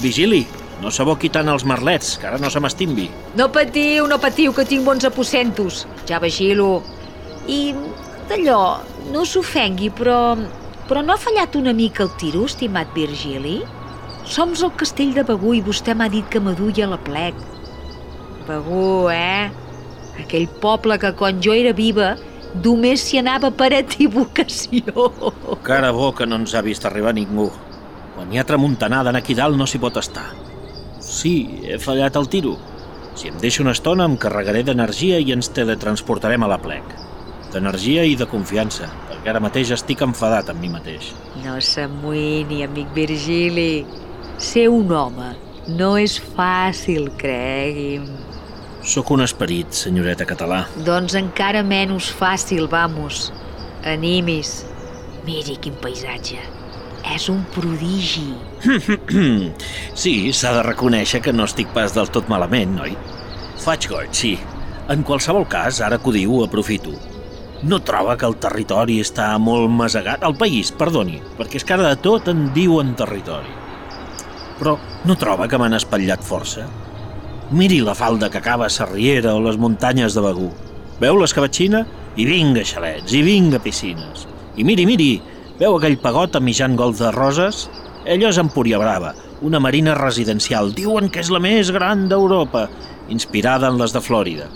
Vigili, 0.04 0.46
no 0.84 0.92
s'aboqui 0.94 1.32
tant 1.34 1.50
els 1.52 1.66
merlets, 1.68 2.16
que 2.20 2.30
ara 2.30 2.40
no 2.40 2.52
se 2.52 2.62
m'estimbi. 2.64 3.10
No 3.36 3.50
patiu, 3.52 4.08
no 4.08 4.20
patiu, 4.22 4.54
que 4.56 4.68
tinc 4.68 4.86
bons 4.86 5.08
aposentos. 5.08 5.86
Ja 6.08 6.22
vigilo. 6.24 6.84
I 7.50 7.74
d'allò, 8.30 8.80
no 9.14 9.26
s'ofengui, 9.26 9.90
però... 9.96 10.38
Però 10.90 11.04
no 11.06 11.14
ha 11.14 11.22
fallat 11.22 11.54
una 11.54 11.74
mica 11.78 12.02
el 12.06 12.10
tiro, 12.18 12.48
estimat 12.50 12.90
Virgili? 12.96 13.60
Som 14.26 14.56
al 14.58 14.72
castell 14.78 15.14
de 15.14 15.24
Begú 15.26 15.54
i 15.58 15.62
vostè 15.66 15.94
m'ha 15.94 16.08
dit 16.10 16.26
que 16.30 16.42
m'aduia 16.42 16.88
la 16.90 16.98
plec. 16.98 17.38
Begú, 18.48 19.10
eh? 19.14 19.50
Aquell 20.22 20.48
poble 20.62 20.98
que 21.02 21.14
quan 21.18 21.42
jo 21.42 21.54
era 21.54 21.74
viva 21.78 22.16
només 22.66 23.04
s'hi 23.06 23.22
anava 23.22 23.52
per 23.54 23.72
equivocació. 23.78 25.10
Cara 25.66 25.92
bo 25.94 26.12
que 26.18 26.26
no 26.26 26.42
ens 26.42 26.56
ha 26.56 26.66
vist 26.66 26.86
arribar 26.86 27.14
ningú. 27.14 27.50
Quan 28.16 28.34
hi 28.34 28.42
ha 28.42 28.46
tramuntanada 28.46 29.14
aquí 29.18 29.38
dalt 29.38 29.58
no 29.58 29.68
s'hi 29.70 29.82
pot 29.82 29.98
estar. 30.02 30.26
Sí, 31.00 31.62
he 31.70 31.78
fallat 31.82 32.18
el 32.18 32.30
tiro. 32.30 32.58
Si 33.16 33.30
em 33.30 33.38
deixo 33.38 33.64
una 33.64 33.74
estona 33.78 34.06
em 34.10 34.18
carregaré 34.18 34.64
d'energia 34.64 35.20
i 35.20 35.34
ens 35.36 35.54
teletransportarem 35.54 36.44
a 36.44 36.50
la 36.50 36.60
plec. 36.62 37.09
D'energia 37.54 38.04
i 38.06 38.16
de 38.16 38.28
confiança, 38.30 38.88
perquè 39.10 39.32
ara 39.32 39.42
mateix 39.42 39.72
estic 39.74 40.04
enfadat 40.06 40.52
amb 40.54 40.62
mi 40.62 40.70
mateix. 40.70 41.12
No 41.44 41.58
s'amoïni, 41.58 42.62
amic 42.68 42.92
Virgili. 42.94 43.86
Ser 44.38 44.68
un 44.72 44.92
home 44.94 45.34
no 45.78 45.96
és 46.00 46.18
fàcil, 46.36 47.10
cregui'm. 47.20 48.06
Sóc 48.86 49.12
un 49.12 49.22
esperit, 49.26 49.74
senyoreta 49.76 50.26
català. 50.26 50.64
Doncs 50.86 51.18
encara 51.20 51.62
menys 51.68 52.08
fàcil, 52.16 52.70
vamos. 52.72 53.28
Animis. 53.86 54.64
Miri 55.28 55.58
quin 55.62 55.76
paisatge. 55.84 56.40
És 57.14 57.28
un 57.32 57.44
prodigi. 57.54 58.32
sí, 60.02 60.14
s'ha 60.34 60.56
de 60.56 60.64
reconèixer 60.66 61.22
que 61.26 61.34
no 61.36 61.46
estic 61.50 61.70
pas 61.76 61.94
del 61.96 62.10
tot 62.14 62.32
malament, 62.32 62.74
noi? 62.80 62.96
Faig 63.60 63.90
goig, 63.92 64.14
sí. 64.16 64.34
En 64.90 65.04
qualsevol 65.06 65.46
cas, 65.50 65.84
ara 65.86 66.00
que 66.00 66.10
ho 66.10 66.16
diu, 66.16 66.40
aprofito. 66.46 66.96
No 67.60 67.82
troba 67.84 68.14
que 68.16 68.24
el 68.24 68.38
territori 68.40 69.02
està 69.04 69.34
molt 69.44 69.68
masegat? 69.68 70.22
El 70.24 70.38
país, 70.40 70.70
perdoni, 70.72 71.18
perquè 71.36 71.60
és 71.60 71.66
que 71.68 71.74
ara 71.76 71.90
de 71.90 71.98
tot 72.00 72.30
en 72.32 72.46
diuen 72.56 72.94
territori. 72.96 73.52
Però 74.62 74.78
no 75.04 75.18
troba 75.20 75.50
que 75.52 75.60
m'han 75.60 75.76
espatllat 75.76 76.24
força? 76.24 76.64
Miri 77.52 77.82
la 77.84 77.98
falda 78.00 78.30
que 78.32 78.40
acaba 78.40 78.70
a 78.70 78.72
Sarriera 78.72 79.34
o 79.36 79.42
les 79.44 79.60
muntanyes 79.60 80.16
de 80.16 80.24
Begú. 80.24 80.48
Veu 81.04 81.20
l'escabatxina? 81.20 81.84
I 82.16 82.30
vinga 82.30 82.64
xalets, 82.64 83.12
i 83.12 83.26
vinga 83.28 83.60
piscines. 83.60 84.24
I 84.56 84.64
miri, 84.64 84.88
miri, 84.88 85.10
veu 85.60 85.76
aquell 85.76 86.00
pagot 86.00 86.40
amb 86.40 86.48
mitjan 86.48 86.80
golf 86.80 87.04
de 87.04 87.12
roses? 87.12 87.66
Allò 88.08 88.32
és 88.32 88.40
Empúria 88.40 88.80
Brava, 88.80 89.12
una 89.44 89.60
marina 89.60 90.00
residencial. 90.00 90.72
Diuen 90.80 91.12
que 91.12 91.20
és 91.20 91.32
la 91.34 91.44
més 91.44 91.76
gran 91.76 92.08
d'Europa, 92.08 92.70
inspirada 93.12 93.68
en 93.68 93.84
les 93.84 93.92
de 93.92 94.00
Flòrida. 94.00 94.48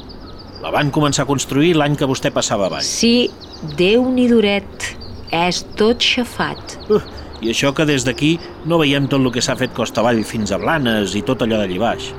La 0.64 0.72
van 0.72 0.92
començar 0.96 1.26
a 1.26 1.28
construir 1.28 1.74
l'any 1.76 1.98
que 2.00 2.08
vostè 2.08 2.32
passava 2.32 2.70
avall. 2.70 2.86
Sí, 2.88 3.30
Déu 3.78 4.04
ni 4.12 4.28
duret. 4.28 4.90
És 5.34 5.62
tot 5.80 6.04
xafat. 6.04 6.76
Uh, 6.92 7.00
I 7.42 7.50
això 7.54 7.72
que 7.74 7.86
des 7.88 8.04
d'aquí 8.06 8.36
no 8.70 8.78
veiem 8.82 9.08
tot 9.10 9.24
el 9.24 9.32
que 9.34 9.42
s'ha 9.42 9.56
fet 9.60 9.72
costa 9.74 10.02
avall 10.04 10.20
fins 10.28 10.52
a 10.52 10.60
Blanes 10.62 11.16
i 11.16 11.24
tot 11.26 11.42
allò 11.42 11.62
d'allí 11.62 11.80
baix. 11.82 12.12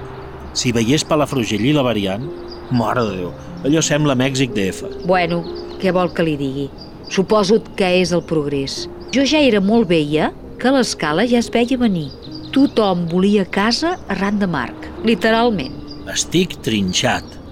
Si 0.57 0.73
veiés 0.73 1.05
Palafrugell 1.05 1.67
i 1.69 1.75
la 1.77 1.85
variant, 1.87 2.25
mare 2.73 3.05
de 3.07 3.21
Déu, 3.21 3.31
allò 3.69 3.85
sembla 3.85 4.17
Mèxic 4.19 4.57
DF. 4.57 5.05
Bueno, 5.07 5.43
què 5.83 5.93
vol 5.93 6.11
que 6.17 6.27
li 6.27 6.35
digui? 6.41 6.67
Suposo 7.13 7.61
que 7.77 7.93
és 8.01 8.13
el 8.17 8.25
progrés. 8.27 8.89
Jo 9.15 9.29
ja 9.29 9.45
era 9.45 9.61
molt 9.61 9.89
vella 9.93 10.33
que 10.59 10.73
l'escala 10.75 11.29
ja 11.29 11.39
es 11.45 11.53
veia 11.53 11.79
venir. 11.79 12.09
Tothom 12.57 13.07
volia 13.13 13.45
casa 13.45 13.99
arran 14.09 14.41
de 14.41 14.49
Marc, 14.51 14.91
literalment. 15.05 15.77
Estic 16.11 16.57
trinxat. 16.65 17.44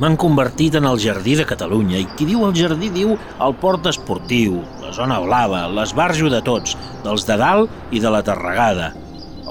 M'han 0.00 0.18
convertit 0.18 0.74
en 0.74 0.88
el 0.90 0.98
jardí 0.98 1.36
de 1.38 1.46
Catalunya 1.46 2.00
i 2.02 2.08
qui 2.16 2.26
diu 2.26 2.42
el 2.48 2.56
jardí 2.58 2.90
diu 2.90 3.14
el 3.14 3.54
port 3.62 3.86
esportiu, 3.86 4.58
la 4.82 4.90
zona 4.96 5.20
blava, 5.22 5.68
l'esbarjo 5.70 6.32
de 6.32 6.42
tots, 6.42 6.74
dels 7.06 7.26
de 7.28 7.38
dalt 7.38 7.94
i 7.94 8.02
de 8.02 8.10
la 8.10 8.24
Tarregada, 8.26 8.90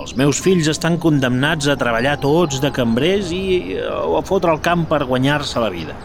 Els 0.03 0.17
meus 0.19 0.39
fills 0.43 0.67
estan 0.67 0.97
condemnats 0.99 1.67
a 1.71 1.77
treballar 1.79 2.17
tots 2.19 2.59
de 2.59 2.71
cambrers 2.75 3.29
i 3.31 3.77
o 3.87 4.17
a 4.19 4.23
fotre 4.27 4.51
el 4.51 4.59
camp 4.65 4.83
per 4.89 5.05
guanyar-se 5.07 5.61
la 5.63 5.69
vida. 5.71 5.95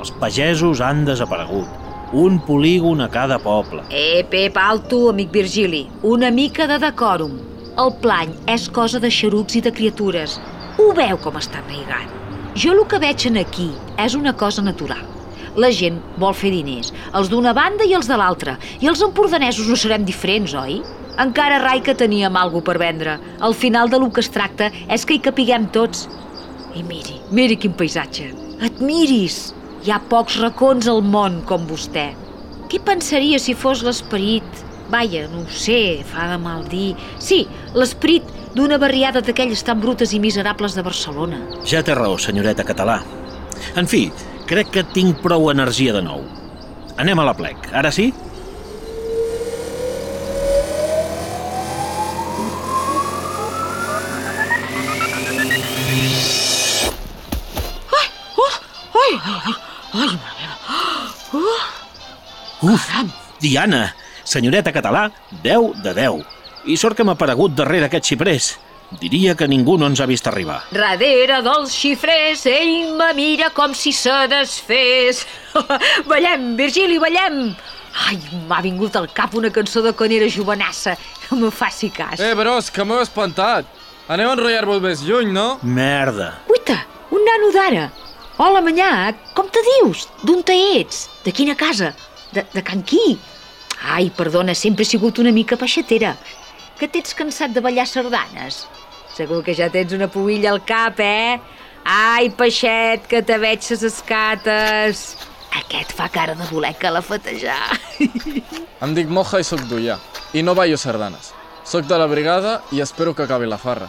Els 0.00 0.12
pagesos 0.22 0.80
han 0.80 1.04
desaparegut. 1.04 1.68
Un 2.16 2.38
polígon 2.46 3.02
a 3.04 3.10
cada 3.12 3.36
poble. 3.42 3.82
Eh, 3.90 4.22
Pep, 4.30 4.56
alto, 4.56 5.08
amic 5.10 5.32
Virgili. 5.34 5.82
Una 6.02 6.30
mica 6.30 6.68
de 6.70 6.78
decòrum. 6.86 7.34
El 7.76 7.92
plany 8.00 8.32
és 8.54 8.70
cosa 8.70 9.02
de 9.02 9.10
xerucs 9.12 9.58
i 9.58 9.64
de 9.66 9.74
criatures. 9.74 10.38
Ho 10.78 10.92
veu 10.96 11.18
com 11.20 11.36
està 11.36 11.60
neigant. 11.68 12.08
Jo 12.56 12.72
el 12.72 12.86
que 12.88 12.96
veig 12.96 13.20
aquí 13.36 13.66
és 14.00 14.14
una 14.16 14.32
cosa 14.32 14.62
natural. 14.62 15.04
La 15.60 15.68
gent 15.70 15.98
vol 16.16 16.32
fer 16.32 16.50
diners, 16.54 16.88
els 17.12 17.28
d'una 17.28 17.52
banda 17.52 17.84
i 17.84 17.92
els 17.92 18.08
de 18.08 18.16
l'altra. 18.16 18.54
I 18.80 18.88
els 18.88 19.02
empordanesos 19.04 19.68
no 19.68 19.76
serem 19.76 20.06
diferents, 20.08 20.54
oi? 20.54 20.80
Encara 21.20 21.58
rai 21.60 21.82
que 21.84 21.94
teníem 21.94 22.36
alguna 22.36 22.64
per 22.64 22.78
vendre. 22.78 23.18
Al 23.40 23.52
final 23.52 23.90
de 23.92 23.98
lo 24.00 24.08
que 24.08 24.24
es 24.24 24.32
tracta 24.32 24.70
és 24.88 25.04
que 25.04 25.16
hi 25.16 25.20
capiguem 25.20 25.68
tots. 25.68 26.08
I 26.74 26.82
miri, 26.82 27.20
miri 27.30 27.58
quin 27.60 27.76
paisatge. 27.76 28.30
Admiris! 28.64 29.52
Hi 29.84 29.92
ha 29.92 30.00
pocs 30.08 30.38
racons 30.40 30.88
al 30.88 31.02
món 31.04 31.42
com 31.44 31.68
vostè. 31.68 32.08
Qui 32.70 32.80
pensaria 32.80 33.38
si 33.38 33.52
fos 33.52 33.84
l'esperit... 33.84 34.64
Vaja, 34.88 35.26
no 35.28 35.42
ho 35.42 35.50
sé, 35.50 36.00
fa 36.08 36.28
de 36.30 36.40
mal 36.40 36.64
dir... 36.72 36.94
Sí, 37.20 37.44
l'esperit 37.74 38.35
d'una 38.56 38.78
barriada 38.80 39.20
d'aquelles 39.20 39.60
tan 39.68 39.80
brutes 39.82 40.14
i 40.16 40.20
miserables 40.20 40.74
de 40.76 40.82
Barcelona. 40.82 41.42
Ja 41.68 41.82
té 41.84 41.94
raó, 41.94 42.16
senyoreta 42.16 42.64
català. 42.64 43.02
En 43.76 43.88
fi, 43.90 44.06
crec 44.48 44.72
que 44.72 44.84
tinc 44.94 45.20
prou 45.20 45.50
energia 45.52 45.92
de 45.96 46.00
nou. 46.06 46.22
Anem 46.96 47.20
a 47.20 47.26
la 47.28 47.34
plec, 47.36 47.68
ara 47.76 47.92
sí? 47.92 48.08
Ai, 57.92 58.08
ai, 58.40 59.54
ai, 59.92 60.08
mare 60.16 60.16
meva. 60.40 61.58
Uf, 62.72 62.88
Diana, 63.40 63.82
senyoreta 64.24 64.72
català, 64.72 65.10
10 65.44 65.76
de 65.84 65.94
10. 66.00 66.35
I 66.66 66.76
sort 66.76 66.98
que 66.98 67.04
m'ha 67.06 67.14
aparegut 67.14 67.54
darrere 67.54 67.86
aquest 67.86 68.08
xiprers. 68.10 68.56
Diria 69.00 69.34
que 69.38 69.46
ningú 69.50 69.76
no 69.78 69.86
ens 69.90 70.00
ha 70.02 70.06
vist 70.06 70.26
arribar. 70.26 70.60
Darrere 70.74 71.40
dels 71.42 71.74
xifrers, 71.74 72.44
ell 72.50 72.92
me 72.98 73.12
mira 73.14 73.50
com 73.54 73.74
si 73.74 73.92
se 73.94 74.14
desfés. 74.30 75.24
ballem, 76.10 76.54
Virgili, 76.58 76.98
ballem! 77.02 77.54
Ai, 78.06 78.18
m'ha 78.48 78.60
vingut 78.62 78.96
al 78.98 79.08
cap 79.14 79.34
una 79.38 79.50
cançó 79.50 79.82
de 79.82 79.94
conera 79.96 80.28
jovenassa. 80.30 80.96
Que 81.26 81.38
me 81.38 81.50
faci 81.50 81.90
cas. 81.90 82.20
Eh, 82.20 82.34
bros, 82.38 82.70
que 82.70 82.84
m'heu 82.84 83.02
espantat. 83.02 83.66
Aneu 84.10 84.30
a 84.30 84.34
enrotllar-vos 84.36 84.82
més 84.82 85.02
lluny, 85.02 85.32
no? 85.34 85.46
Merda. 85.62 86.32
Uita, 86.50 86.76
un 87.10 87.24
nano 87.26 87.50
d'ara. 87.54 87.86
Hola, 88.42 88.60
Manyà, 88.62 88.90
com 89.34 89.48
te 89.50 89.62
dius? 89.66 90.06
D'on 90.22 90.42
te 90.46 90.54
ets? 90.76 91.06
De 91.24 91.32
quina 91.34 91.56
casa? 91.58 91.94
De, 92.34 92.44
de 92.52 92.62
Can 92.62 92.84
Qui? 92.86 93.16
Ai, 93.82 94.10
perdona, 94.14 94.54
sempre 94.54 94.84
he 94.84 94.88
sigut 94.88 95.18
una 95.18 95.32
mica 95.34 95.58
peixatera. 95.58 96.14
Que 96.76 96.88
t'ets 96.92 97.14
cansat 97.16 97.54
de 97.56 97.62
ballar 97.64 97.86
sardanes? 97.88 98.66
Segur 99.16 99.40
que 99.44 99.54
ja 99.56 99.70
tens 99.72 99.94
una 99.96 100.10
puïlla 100.12 100.50
al 100.52 100.60
cap, 100.68 100.98
eh? 101.00 101.38
Ai, 101.88 102.28
peixet, 102.36 103.06
que 103.08 103.22
te 103.24 103.38
veig 103.40 103.62
ses 103.64 103.84
escates. 103.86 105.06
Aquest 105.56 105.94
fa 105.96 106.10
cara 106.12 106.34
de 106.36 106.44
voler 106.50 106.74
calafatejar. 106.76 107.78
Em 108.84 108.92
dic 108.96 109.08
Moja 109.08 109.40
i 109.40 109.46
sóc 109.46 109.62
d'Ullà. 109.70 109.96
I 110.36 110.42
no 110.44 110.52
ballo 110.58 110.76
sardanes. 110.76 111.30
Soc 111.64 111.88
de 111.88 111.96
la 111.96 112.10
brigada 112.10 112.58
i 112.76 112.82
espero 112.84 113.14
que 113.16 113.24
acabi 113.24 113.48
la 113.48 113.56
farra. 113.58 113.88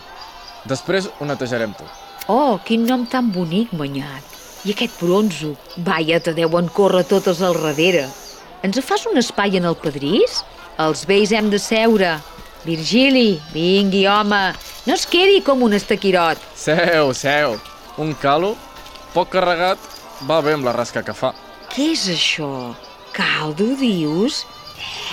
Després 0.70 1.10
ho 1.20 1.28
netejarem 1.28 1.76
tot. 1.76 1.92
Oh, 2.32 2.56
quin 2.64 2.88
nom 2.88 3.04
tan 3.08 3.34
bonic, 3.36 3.74
Manyat. 3.76 4.36
I 4.64 4.72
aquest 4.74 4.96
bronzo. 5.02 5.54
Vaja, 5.84 6.22
te 6.24 6.34
deuen 6.38 6.72
córrer 6.72 7.04
totes 7.08 7.44
al 7.44 7.60
darrere. 7.60 8.08
Ens 8.64 8.80
fas 8.84 9.06
un 9.12 9.20
espai 9.20 9.60
en 9.60 9.68
el 9.68 9.76
pedrís? 9.80 10.42
Els 10.80 11.04
vells 11.10 11.36
hem 11.36 11.52
de 11.52 11.60
seure. 11.60 12.16
Virgili, 12.68 13.40
vingui, 13.54 14.04
home. 14.12 14.42
No 14.84 14.96
es 14.98 15.06
quedi 15.08 15.40
com 15.40 15.62
un 15.64 15.76
estaquirot. 15.78 16.42
Seu, 16.60 17.14
seu. 17.16 17.56
Un 18.04 18.12
calo, 18.20 18.58
poc 19.14 19.32
carregat, 19.38 19.80
va 20.28 20.42
bé 20.44 20.58
amb 20.58 20.68
la 20.68 20.74
rasca 20.76 21.04
que 21.08 21.16
fa. 21.16 21.32
Què 21.72 21.94
és 21.94 22.04
això? 22.12 22.50
Caldo, 23.16 23.70
dius? 23.80 24.42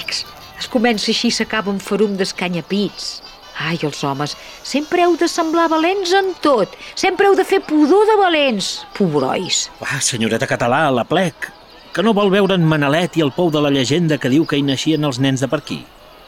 Ex, 0.02 0.24
es 0.58 0.66
comença 0.70 1.12
així 1.14 1.30
i 1.30 1.36
s'acaba 1.38 1.70
amb 1.70 1.82
ferum 1.82 2.18
d'escanyapits. 2.18 3.20
Ai, 3.54 3.78
els 3.86 4.02
homes, 4.02 4.34
sempre 4.66 5.04
heu 5.04 5.14
de 5.16 5.30
semblar 5.30 5.68
valents 5.70 6.10
en 6.18 6.34
tot. 6.42 6.74
Sempre 6.98 7.30
heu 7.30 7.38
de 7.38 7.46
fer 7.46 7.62
pudor 7.62 8.02
de 8.10 8.18
valents. 8.18 8.80
Pobrois. 8.98 9.68
Va, 9.78 10.02
senyoreta 10.02 10.50
català, 10.50 10.88
la 10.90 11.06
plec. 11.06 11.52
Que 11.94 12.02
no 12.02 12.18
vol 12.18 12.34
veure 12.34 12.58
en 12.58 12.66
Manalet 12.66 13.14
i 13.14 13.22
el 13.22 13.30
pou 13.30 13.54
de 13.54 13.62
la 13.62 13.70
llegenda 13.70 14.18
que 14.18 14.32
diu 14.32 14.42
que 14.42 14.58
hi 14.58 14.66
naixien 14.66 15.06
els 15.06 15.22
nens 15.22 15.44
de 15.44 15.46
per 15.46 15.62
aquí. 15.62 15.84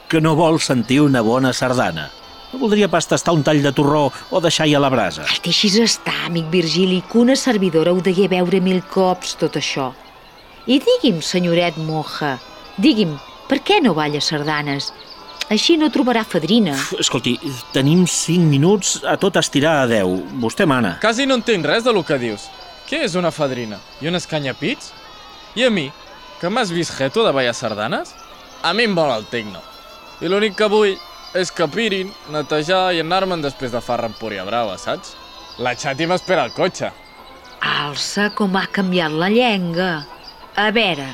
Que 0.07 0.21
no 0.21 0.35
vol 0.39 0.61
sentir 0.63 1.01
una 1.03 1.21
bona 1.21 1.51
sardana. 1.53 2.09
No 2.53 2.59
voldria 2.61 2.87
pas 2.87 3.07
tastar 3.07 3.33
un 3.35 3.43
tall 3.43 3.59
de 3.61 3.73
torró 3.75 4.05
o 4.31 4.39
deixar-hi 4.39 4.75
a 4.77 4.79
la 4.79 4.89
brasa. 4.89 5.25
Ai, 5.27 5.41
deixis 5.43 5.75
estar, 5.83 6.15
amic 6.29 6.47
Virgili, 6.49 7.01
que 7.03 7.19
una 7.19 7.35
servidora 7.35 7.91
ho 7.91 7.99
degué 7.99 8.29
veure 8.31 8.61
mil 8.63 8.79
cops, 8.87 9.35
tot 9.35 9.59
això. 9.59 9.91
I 10.67 10.79
digui'm, 10.83 11.19
senyoret 11.23 11.75
Moja, 11.79 12.37
digui'm, 12.79 13.17
per 13.51 13.59
què 13.67 13.81
no 13.83 13.93
balla 13.95 14.23
sardanes? 14.23 14.93
Així 15.51 15.77
no 15.79 15.87
trobarà 15.91 16.25
fadrina. 16.27 16.73
Escolti, 16.99 17.37
tenim 17.71 18.03
5 18.07 18.47
minuts 18.47 18.97
a 19.07 19.15
tot 19.19 19.39
estirar 19.39 19.77
a 19.83 19.85
10. 19.87 20.39
Vostè 20.43 20.67
mana. 20.67 20.97
Quasi 21.03 21.27
no 21.27 21.37
entenc 21.39 21.67
res 21.67 21.85
de 21.87 21.93
lo 21.95 22.03
que 22.03 22.19
dius. 22.19 22.49
Què 22.87 23.03
és 23.05 23.15
una 23.19 23.31
fadrina? 23.31 23.79
I 24.03 24.07
un 24.11 24.19
escanyapits? 24.19 24.91
I 25.55 25.67
a 25.67 25.71
mi, 25.71 25.87
que 26.41 26.51
m'has 26.51 26.71
vist 26.75 26.95
jeto 26.95 27.23
de 27.23 27.31
ballar 27.35 27.55
sardanes? 27.55 28.11
A 28.63 28.73
mi 28.75 28.87
em 28.87 28.95
vol 28.95 29.11
el 29.15 29.27
tecno. 29.31 29.63
I 30.17 30.29
l'únic 30.31 30.55
que 30.57 30.65
vull 30.71 30.95
és 31.37 31.51
que 31.53 31.67
pirin, 31.69 32.09
netejar 32.33 32.89
i 32.95 33.01
anar-me'n 33.03 33.43
després 33.43 33.73
de 33.73 33.81
farra 33.85 34.09
Empúria 34.09 34.45
Brava, 34.47 34.77
saps? 34.81 35.13
La 35.61 35.75
xati 35.77 36.07
m'espera 36.09 36.47
al 36.47 36.53
cotxe. 36.55 36.89
Alça 37.61 38.31
com 38.37 38.55
ha 38.57 38.65
canviat 38.73 39.13
la 39.13 39.29
llenga. 39.29 39.91
A 40.57 40.69
veure, 40.73 41.05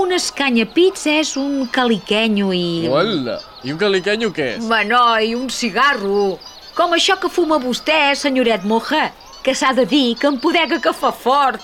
un 0.00 0.14
escanyapits 0.16 1.04
és 1.12 1.34
un 1.40 1.66
caliquenyo 1.72 2.52
i... 2.56 2.86
Hola! 2.88 3.36
I 3.64 3.74
un 3.74 3.80
caliquenyo 3.80 4.30
què 4.32 4.54
és? 4.54 4.68
Manoi, 4.70 5.34
un 5.36 5.50
cigarro. 5.52 6.38
Com 6.76 6.94
això 6.96 7.18
que 7.20 7.28
fuma 7.32 7.58
vostè, 7.60 8.14
senyoret 8.16 8.64
Moja, 8.68 9.10
que 9.44 9.52
s'ha 9.56 9.74
de 9.76 9.84
dir 9.88 10.14
que 10.16 10.30
em 10.30 10.38
podega 10.40 10.78
que 10.80 10.94
fa 10.96 11.10
fort. 11.12 11.60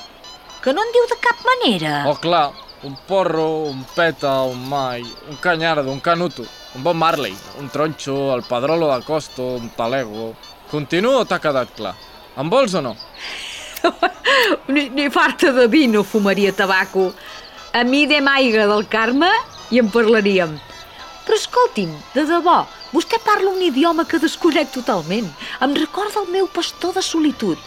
Que 0.61 0.73
no 0.77 0.85
en 0.85 0.92
diu 0.92 1.09
de 1.09 1.18
cap 1.25 1.40
manera. 1.49 1.94
Oh, 2.11 2.16
clar, 2.20 2.51
un 2.85 2.97
porro, 3.09 3.49
un 3.70 3.85
peta, 3.94 4.42
un 4.49 4.68
mai, 4.68 5.05
un 5.31 5.40
canyardo, 5.40 5.92
un 5.92 6.01
canuto, 6.01 6.44
un 6.75 6.83
bon 6.83 6.97
Marley, 6.97 7.35
un 7.61 7.69
tronxo, 7.71 8.35
el 8.35 8.43
padrolo 8.43 8.91
de 8.95 9.03
costo, 9.05 9.55
un 9.61 9.71
talego... 9.71 10.35
Continuo 10.71 11.21
o 11.21 11.27
t'ha 11.29 11.39
quedat 11.39 11.71
clar? 11.77 11.93
En 12.41 12.49
vols 12.51 12.73
o 12.75 12.81
no? 12.83 12.97
ni, 14.75 14.89
ni 14.91 15.05
farta 15.13 15.53
de 15.55 15.69
vi 15.71 15.87
no 15.87 16.03
fumaria 16.03 16.53
tabaco. 16.53 17.13
A 17.73 17.85
mi 17.85 18.07
de 18.11 18.19
maiga 18.25 18.67
del 18.67 18.89
Carme 18.91 19.31
i 19.71 19.79
en 19.79 19.91
parlaríem. 19.95 20.57
Però 21.25 21.39
escolti'm, 21.39 21.93
de 22.17 22.25
debò, 22.27 22.65
vostè 22.93 23.21
parla 23.23 23.53
un 23.53 23.63
idioma 23.63 24.07
que 24.09 24.19
desconec 24.19 24.73
totalment. 24.75 25.31
Em 25.63 25.77
recorda 25.79 26.25
el 26.25 26.33
meu 26.33 26.49
pastor 26.51 26.97
de 26.97 27.05
solitud. 27.05 27.61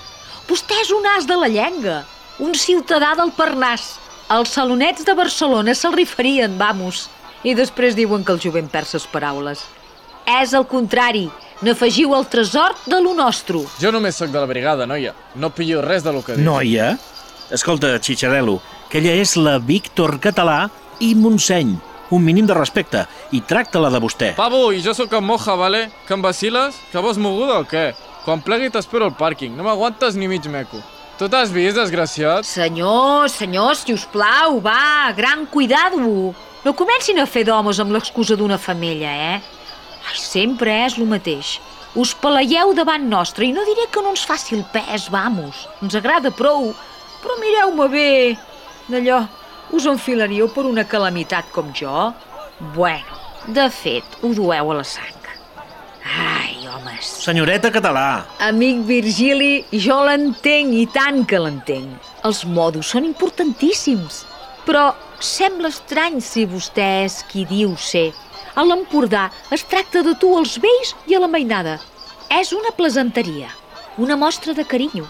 Vostè 0.49 0.81
és 0.83 0.91
un 0.91 1.07
as 1.15 1.29
de 1.29 1.37
la 1.39 1.47
llenga, 1.51 2.01
un 2.43 2.53
ciutadà 2.59 3.15
del 3.15 3.31
Parnàs. 3.39 3.95
Els 4.35 4.51
salonets 4.51 5.07
de 5.07 5.15
Barcelona 5.15 5.73
se'l 5.77 5.95
referien, 5.95 6.57
vamos. 6.59 7.07
I 7.43 7.53
després 7.57 7.95
diuen 7.95 8.23
que 8.25 8.33
el 8.33 8.41
jovent 8.41 8.69
perd 8.71 8.89
ses 8.89 9.05
paraules. 9.09 9.61
És 10.27 10.53
el 10.57 10.65
contrari. 10.67 11.27
N'afegiu 11.61 12.13
el 12.13 12.25
tresor 12.29 12.75
de 12.85 12.99
lo 13.01 13.13
nostre. 13.17 13.63
Jo 13.81 13.91
només 13.91 14.17
sóc 14.19 14.29
de 14.29 14.39
la 14.39 14.49
brigada, 14.49 14.85
noia. 14.85 15.13
No 15.35 15.49
pillo 15.49 15.81
res 15.81 16.03
de 16.05 16.13
lo 16.13 16.21
que 16.21 16.35
dius. 16.35 16.45
Noia? 16.45 16.97
Escolta, 17.49 17.95
Xitxarelo, 18.03 18.59
que 18.91 18.99
ella 18.99 19.15
és 19.17 19.37
la 19.39 19.57
Víctor 19.57 20.19
Català 20.21 20.67
i 20.99 21.13
Montseny. 21.15 21.77
Un 22.11 22.23
mínim 22.23 22.45
de 22.47 22.53
respecte. 22.55 23.05
I 23.31 23.41
tracta-la 23.41 23.89
de 23.91 23.99
vostè. 24.03 24.33
Pavo, 24.37 24.69
i 24.71 24.83
jo 24.83 24.93
sóc 24.95 25.13
en 25.17 25.25
Moja, 25.25 25.55
vale? 25.59 25.87
Que 26.07 26.13
em 26.15 26.21
vaciles? 26.23 26.75
Que 26.91 27.01
vols 27.03 27.17
moguda 27.19 27.57
o 27.59 27.65
què? 27.67 27.89
Quan 28.23 28.43
plegui 28.43 28.69
t'espero 28.71 29.07
al 29.07 29.15
pàrquing. 29.17 29.55
No 29.57 29.65
m'aguantes 29.65 30.15
ni 30.15 30.27
mig 30.27 30.45
meco. 30.51 30.79
Tu 31.17 31.27
t'has 31.31 31.49
vist, 31.49 31.79
desgraciat? 31.79 32.45
Senyor, 32.45 33.29
senyor, 33.33 33.73
si 33.75 33.95
us 33.95 34.05
plau, 34.11 34.59
va, 34.61 35.11
gran 35.17 35.47
cuidado. 35.49 36.35
No 36.67 36.73
comencin 36.75 37.15
a 37.21 37.23
fer 37.23 37.45
d'homes 37.47 37.77
amb 37.79 37.93
l'excusa 37.95 38.35
d'una 38.35 38.57
femella, 38.59 39.07
eh? 39.07 39.35
Ai, 40.09 40.17
sempre 40.19 40.73
és 40.83 40.97
el 40.99 41.05
mateix. 41.07 41.53
Us 41.95 42.11
paleieu 42.19 42.73
davant 42.75 43.05
nostre 43.07 43.47
i 43.47 43.53
no 43.55 43.63
diré 43.69 43.85
que 43.87 44.03
no 44.03 44.11
ens 44.11 44.25
faci 44.27 44.57
el 44.57 44.65
pes, 44.73 45.05
vamos. 45.13 45.61
Ens 45.79 45.95
agrada 45.95 46.33
prou, 46.35 46.73
però 47.21 47.37
mireu-me 47.39 47.87
bé. 47.93 48.11
D'allò, 48.91 49.21
us 49.79 49.87
enfilaríeu 49.93 50.51
per 50.51 50.67
una 50.67 50.83
calamitat 50.83 51.55
com 51.55 51.71
jo? 51.71 52.09
Bueno, 52.75 53.23
de 53.47 53.69
fet, 53.71 54.19
ho 54.19 54.35
dueu 54.35 54.75
a 54.75 54.79
la 54.81 54.83
sang. 54.83 55.31
Ai, 56.03 56.67
homes. 56.67 57.15
Senyoreta 57.23 57.71
català, 57.71 58.25
Amic 58.43 58.83
Virgili, 58.91 59.53
jo 59.71 60.03
l'entenc 60.03 60.75
i 60.83 60.87
tant 60.91 61.23
que 61.23 61.39
l'entenc. 61.39 62.15
Els 62.27 62.43
modos 62.43 62.91
són 62.91 63.07
importantíssims. 63.07 64.25
Però 64.67 64.89
sembla 65.19 65.71
estrany 65.73 66.19
si 66.21 66.45
vostè 66.45 66.87
és 67.05 67.21
qui 67.29 67.45
diu 67.49 67.75
ser. 67.77 68.11
A 68.55 68.63
l'Empordà 68.65 69.27
es 69.53 69.63
tracta 69.69 70.01
de 70.05 70.15
tu 70.17 70.31
als 70.37 70.57
vells 70.61 70.93
i 71.07 71.15
a 71.15 71.21
la 71.21 71.29
mainada. 71.29 71.77
És 72.33 72.51
una 72.53 72.73
plesanteria, 72.75 73.51
una 73.97 74.17
mostra 74.17 74.53
de 74.53 74.65
carinyo. 74.65 75.05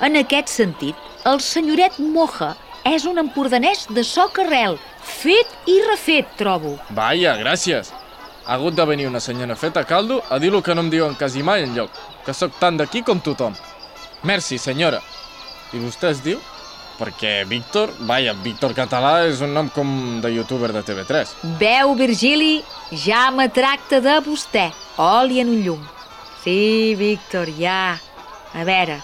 En 0.00 0.16
aquest 0.16 0.48
sentit, 0.52 0.96
el 1.28 1.40
senyoret 1.44 1.98
Moja 1.98 2.54
és 2.88 3.04
un 3.04 3.20
empordanès 3.20 3.86
de 3.92 4.04
soc 4.04 4.38
arrel, 4.40 4.78
fet 5.00 5.50
i 5.68 5.80
refet, 5.88 6.28
trobo. 6.38 6.76
Vaja, 6.96 7.34
gràcies. 7.40 7.90
Ha 8.46 8.56
hagut 8.56 8.74
de 8.74 8.86
venir 8.88 9.08
una 9.08 9.20
senyora 9.20 9.56
feta 9.56 9.80
a 9.80 9.88
caldo 9.88 10.22
a 10.30 10.38
dir 10.38 10.50
lo 10.52 10.62
que 10.62 10.74
no 10.74 10.80
em 10.80 10.88
diuen 10.90 11.14
quasi 11.14 11.42
mai 11.42 11.64
enlloc, 11.66 11.90
que 12.24 12.34
sóc 12.34 12.56
tant 12.58 12.80
d'aquí 12.80 13.02
com 13.02 13.20
tothom. 13.20 13.54
Merci, 14.24 14.58
senyora. 14.58 15.02
I 15.72 15.78
vostè 15.78 16.10
es 16.10 16.24
diu? 16.24 16.40
Perquè 17.00 17.46
Víctor, 17.48 17.94
vaja, 18.04 18.34
Víctor 18.44 18.74
Català 18.76 19.22
és 19.24 19.40
un 19.40 19.54
nom 19.56 19.70
com 19.72 20.20
de 20.20 20.34
youtuber 20.34 20.68
de 20.74 20.82
TV3. 20.84 21.30
Veu, 21.60 21.94
Virgili, 21.96 22.58
ja 22.92 23.30
me 23.32 23.46
tracta 23.48 24.02
de 24.04 24.18
vostè. 24.26 24.66
Oli 25.00 25.40
en 25.40 25.48
un 25.54 25.62
llum. 25.64 25.86
Sí, 26.42 26.92
Víctor, 27.00 27.48
ja. 27.56 27.96
A 28.52 28.66
veure, 28.68 28.98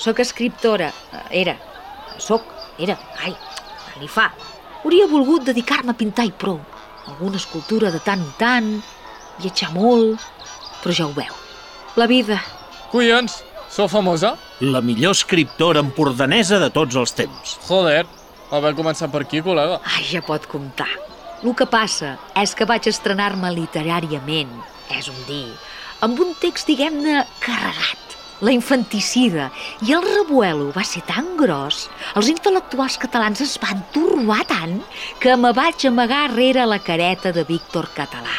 sóc 0.00 0.22
escriptora. 0.24 0.88
Eh, 1.12 1.42
Era. 1.42 1.58
Sóc. 2.16 2.48
Era. 2.80 2.96
Ai, 3.20 3.34
li 4.00 4.08
fa. 4.08 4.30
Hauria 4.82 5.08
volgut 5.10 5.44
dedicar-me 5.44 5.92
a 5.92 5.98
pintar 5.98 6.24
i 6.24 6.32
prou. 6.32 6.60
Alguna 7.06 7.36
escultura 7.36 7.92
de 7.92 8.00
tant 8.00 8.22
en 8.24 8.32
tant, 8.40 8.72
viatjar 9.42 9.72
molt... 9.76 10.24
Però 10.80 10.94
ja 10.94 11.06
ho 11.08 11.12
veu. 11.16 11.32
La 11.96 12.06
vida. 12.06 12.36
Collons, 12.92 13.40
sou 13.72 13.88
famosa? 13.90 14.36
La 14.60 14.80
millor 14.80 15.12
escriptora 15.12 15.82
empordanesa 15.84 16.58
de 16.62 16.70
tots 16.72 16.96
els 16.96 17.12
temps. 17.12 17.56
Joder, 17.66 18.06
haver 18.50 18.72
començat 18.78 19.12
per 19.12 19.26
aquí, 19.26 19.42
col·lega. 19.44 19.82
Ai, 19.84 20.06
ja 20.08 20.22
pot 20.24 20.48
comptar. 20.48 20.88
El 21.44 21.52
que 21.54 21.66
passa 21.68 22.14
és 22.40 22.54
que 22.56 22.64
vaig 22.68 22.88
estrenar-me 22.88 23.50
literàriament, 23.52 24.54
és 24.96 25.10
un 25.12 25.18
dir, 25.28 25.50
amb 26.00 26.18
un 26.24 26.32
text, 26.40 26.68
diguem-ne, 26.70 27.26
carregat. 27.44 28.02
La 28.44 28.52
infanticida 28.52 29.46
i 29.86 29.94
el 29.96 30.04
revuelo 30.04 30.68
va 30.74 30.84
ser 30.84 31.00
tan 31.08 31.36
gros, 31.40 31.86
els 32.16 32.28
intel·lectuals 32.28 32.98
catalans 33.00 33.40
es 33.40 33.54
van 33.60 33.80
torbar 33.94 34.42
tant 34.48 34.76
que 35.20 35.36
me 35.40 35.54
vaig 35.56 35.86
amagar 35.88 36.26
rere 36.34 36.66
la 36.68 36.80
careta 36.84 37.32
de 37.32 37.46
Víctor 37.48 37.88
Català. 37.96 38.36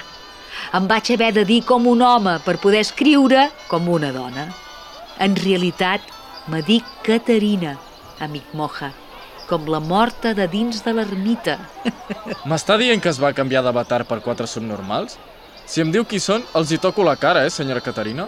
Em 0.77 0.85
vaig 0.85 1.13
haver 1.15 1.31
de 1.39 1.47
dir 1.49 1.63
com 1.65 1.89
un 1.89 2.05
home 2.05 2.37
per 2.45 2.59
poder 2.61 2.85
escriure 2.85 3.49
com 3.71 3.89
una 3.89 4.13
dona. 4.13 4.49
En 5.19 5.35
realitat, 5.35 6.01
me 6.47 6.61
dic 6.61 6.85
Caterina, 7.03 7.77
amic 8.21 8.51
Moja, 8.53 8.91
com 9.49 9.65
la 9.71 9.79
morta 9.79 10.33
de 10.37 10.45
dins 10.51 10.83
de 10.85 10.93
l'ermita. 10.93 11.57
M'està 12.49 12.77
dient 12.77 13.01
que 13.01 13.09
es 13.09 13.17
va 13.21 13.33
canviar 13.33 13.63
d'avatar 13.65 14.03
per 14.05 14.19
quatre 14.25 14.47
subnormals? 14.47 15.17
Si 15.67 15.81
em 15.83 15.89
diu 15.91 16.05
qui 16.07 16.19
són, 16.23 16.45
els 16.55 16.69
hi 16.71 16.77
toco 16.83 17.03
la 17.03 17.17
cara, 17.19 17.43
eh, 17.47 17.51
senyora 17.51 17.81
Caterina? 17.83 18.27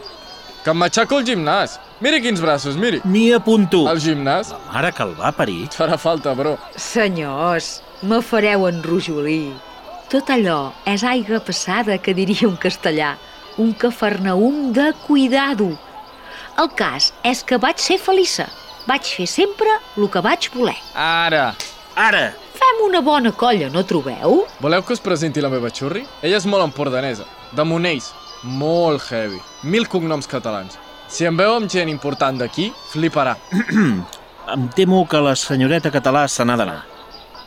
Que 0.64 0.74
em 0.74 0.80
matxaco 0.82 1.20
el 1.20 1.28
gimnàs. 1.28 1.78
Miri 2.04 2.20
quins 2.26 2.42
braços, 2.44 2.76
miri. 2.76 3.00
M'hi 3.08 3.30
apunto. 3.38 3.86
Al 3.88 4.02
gimnàs? 4.04 4.50
La 4.52 4.74
mare 4.74 4.92
que 4.92 5.06
el 5.06 5.14
va 5.16 5.32
parir. 5.32 5.62
Et 5.70 5.78
farà 5.78 5.96
falta, 5.98 6.34
bro. 6.36 6.58
Senyors, 6.76 7.78
me 8.02 8.20
fareu 8.26 8.66
enrojolir. 8.68 9.54
Tot 10.12 10.34
allò 10.34 10.74
és 10.90 11.06
aigua 11.06 11.40
passada, 11.40 12.00
que 12.02 12.18
diria 12.18 12.50
un 12.50 12.58
castellà. 12.60 13.14
Un 13.62 13.72
cafarnaum 13.78 14.74
de 14.76 14.90
cuidado. 15.06 15.78
El 16.60 16.68
cas 16.76 17.14
és 17.24 17.40
que 17.48 17.56
vaig 17.62 17.80
ser 17.80 17.96
feliça. 18.04 18.44
Vaig 18.90 19.08
fer 19.08 19.28
sempre 19.32 19.72
el 19.96 20.10
que 20.12 20.20
vaig 20.26 20.50
voler. 20.52 20.76
Ara. 20.92 21.54
Ara! 21.96 22.24
Fem 22.58 22.82
una 22.84 23.00
bona 23.06 23.32
colla, 23.32 23.70
no 23.72 23.86
trobeu? 23.88 24.42
Voleu 24.60 24.84
que 24.84 24.92
us 24.98 25.00
presenti 25.00 25.40
la 25.40 25.52
meva 25.54 25.72
xurri? 25.72 26.04
Ella 26.20 26.36
és 26.42 26.48
molt 26.52 26.66
empordanesa, 26.66 27.24
de 27.56 27.64
Monells, 27.64 28.10
molt 28.44 29.08
heavy, 29.08 29.40
mil 29.64 29.88
cognoms 29.88 30.28
catalans. 30.28 30.76
Si 31.08 31.24
em 31.30 31.40
veu 31.40 31.56
amb 31.56 31.72
gent 31.72 31.88
important 31.88 32.42
d'aquí, 32.42 32.74
fliparà. 32.92 33.38
Em 34.50 34.64
temo 34.76 35.04
que 35.08 35.20
la 35.22 35.36
senyoreta 35.38 35.94
català 35.94 36.26
se 36.28 36.44
n'ha 36.44 36.58
d'anar. 36.60 36.80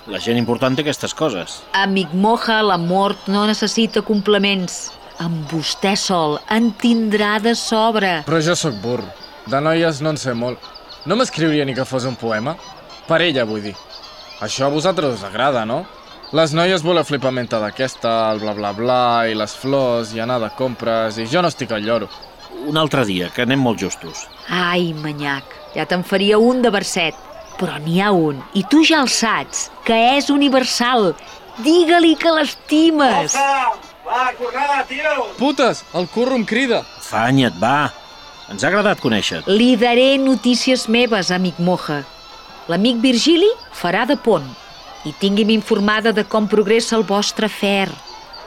La 0.08 0.22
gent 0.22 0.38
important 0.38 0.78
té 0.78 0.86
aquestes 0.86 1.12
coses. 1.18 1.60
Amic 1.76 2.14
Moja, 2.14 2.62
la 2.62 2.78
mort 2.78 3.28
no 3.28 3.44
necessita 3.50 4.00
complements. 4.06 4.86
Amb 5.20 5.50
vostè 5.52 5.92
sol 5.98 6.38
en 6.50 6.70
tindrà 6.80 7.38
de 7.42 7.54
sobre. 7.58 8.22
Però 8.26 8.40
jo 8.40 8.56
sóc 8.56 8.78
burro. 8.82 9.08
De 9.46 9.60
noies 9.60 10.00
no 10.00 10.14
en 10.14 10.20
sé 10.20 10.34
molt. 10.34 10.58
No 11.04 11.16
m'escriuria 11.18 11.64
ni 11.66 11.74
que 11.74 11.84
fos 11.84 12.06
un 12.06 12.16
poema. 12.16 12.54
Per 13.08 13.20
ella, 13.20 13.44
vull 13.44 13.62
dir. 13.64 13.74
Això 14.42 14.66
a 14.66 14.72
vosaltres 14.72 15.18
us 15.18 15.24
agrada, 15.26 15.64
no? 15.66 15.82
Les 16.32 16.54
noies 16.56 16.80
voleu 16.80 17.04
flipamenta 17.04 17.58
d'aquesta, 17.60 18.10
el 18.32 18.40
bla 18.40 18.54
bla 18.56 18.70
bla, 18.72 19.00
i 19.28 19.34
les 19.36 19.52
flors, 19.52 20.14
i 20.16 20.22
anar 20.22 20.38
de 20.40 20.48
compres, 20.56 21.18
i 21.20 21.26
jo 21.28 21.42
no 21.42 21.50
estic 21.52 21.74
al 21.76 21.84
lloro. 21.84 22.08
Un 22.70 22.78
altre 22.80 23.04
dia, 23.04 23.28
que 23.34 23.44
anem 23.44 23.60
molt 23.60 23.82
justos. 23.82 24.24
Ai, 24.48 24.92
manyac, 24.96 25.44
ja 25.74 25.84
te'n 25.90 26.06
faria 26.06 26.38
un 26.40 26.62
de 26.64 26.72
verset. 26.72 27.18
Però 27.60 27.76
n'hi 27.84 28.00
ha 28.00 28.10
un, 28.16 28.40
i 28.56 28.64
tu 28.64 28.80
ja 28.86 29.02
el 29.04 29.10
saps, 29.12 29.66
que 29.84 29.98
és 30.16 30.30
universal. 30.32 31.12
Digue-li 31.60 32.14
que 32.16 32.32
l'estimes. 32.32 33.36
Putes, 35.38 35.84
el 35.94 36.08
curro 36.08 36.36
em 36.36 36.44
crida. 36.44 36.82
Afanya't, 37.00 37.58
va. 37.60 37.92
Ens 38.52 38.64
ha 38.64 38.68
agradat 38.68 39.00
conèixer. 39.00 39.42
Li 39.48 39.74
daré 39.80 40.16
notícies 40.20 40.88
meves, 40.92 41.30
amic 41.32 41.60
Moja. 41.62 42.02
L'amic 42.68 43.00
Virgili 43.02 43.48
farà 43.74 44.04
de 44.06 44.16
pont 44.20 44.46
i 45.08 45.12
tingui'm 45.18 45.50
informada 45.50 46.12
de 46.14 46.24
com 46.28 46.46
progressa 46.46 46.96
el 46.98 47.06
vostre 47.08 47.48
afer. 47.50 47.88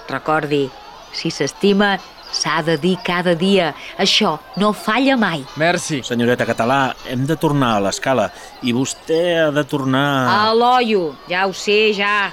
Recordi, 0.07 0.67
si 1.11 1.31
s'estima, 1.33 1.95
s'ha 2.31 2.61
de 2.63 2.77
dir 2.77 2.95
cada 3.03 3.35
dia. 3.35 3.73
Això 3.97 4.37
no 4.61 4.71
falla 4.73 5.17
mai. 5.17 5.43
Merci. 5.59 6.01
Senyoreta 6.03 6.47
català, 6.47 6.93
hem 7.09 7.25
de 7.27 7.37
tornar 7.39 7.75
a 7.75 7.83
l'escala 7.87 8.29
i 8.63 8.73
vostè 8.75 9.21
ha 9.45 9.51
de 9.55 9.65
tornar... 9.67 10.07
A 10.31 10.53
l'oio, 10.53 11.15
ja 11.31 11.47
ho 11.47 11.53
sé, 11.53 11.93
ja. 11.97 12.31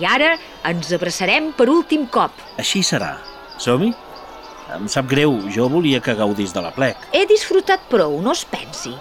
I 0.00 0.04
ara 0.06 0.34
ens 0.68 0.92
abraçarem 0.92 1.52
per 1.56 1.68
últim 1.72 2.06
cop. 2.06 2.32
Així 2.60 2.82
serà. 2.84 3.16
Som-hi? 3.58 3.92
Em 4.74 4.88
sap 4.90 5.06
greu, 5.08 5.36
jo 5.54 5.68
volia 5.70 6.00
que 6.02 6.16
gaudís 6.18 6.52
de 6.52 6.62
la 6.62 6.72
plec. 6.74 6.98
He 7.14 7.24
disfrutat 7.30 7.86
prou, 7.90 8.18
no 8.22 8.34
es 8.34 8.44
pensi. 8.44 8.92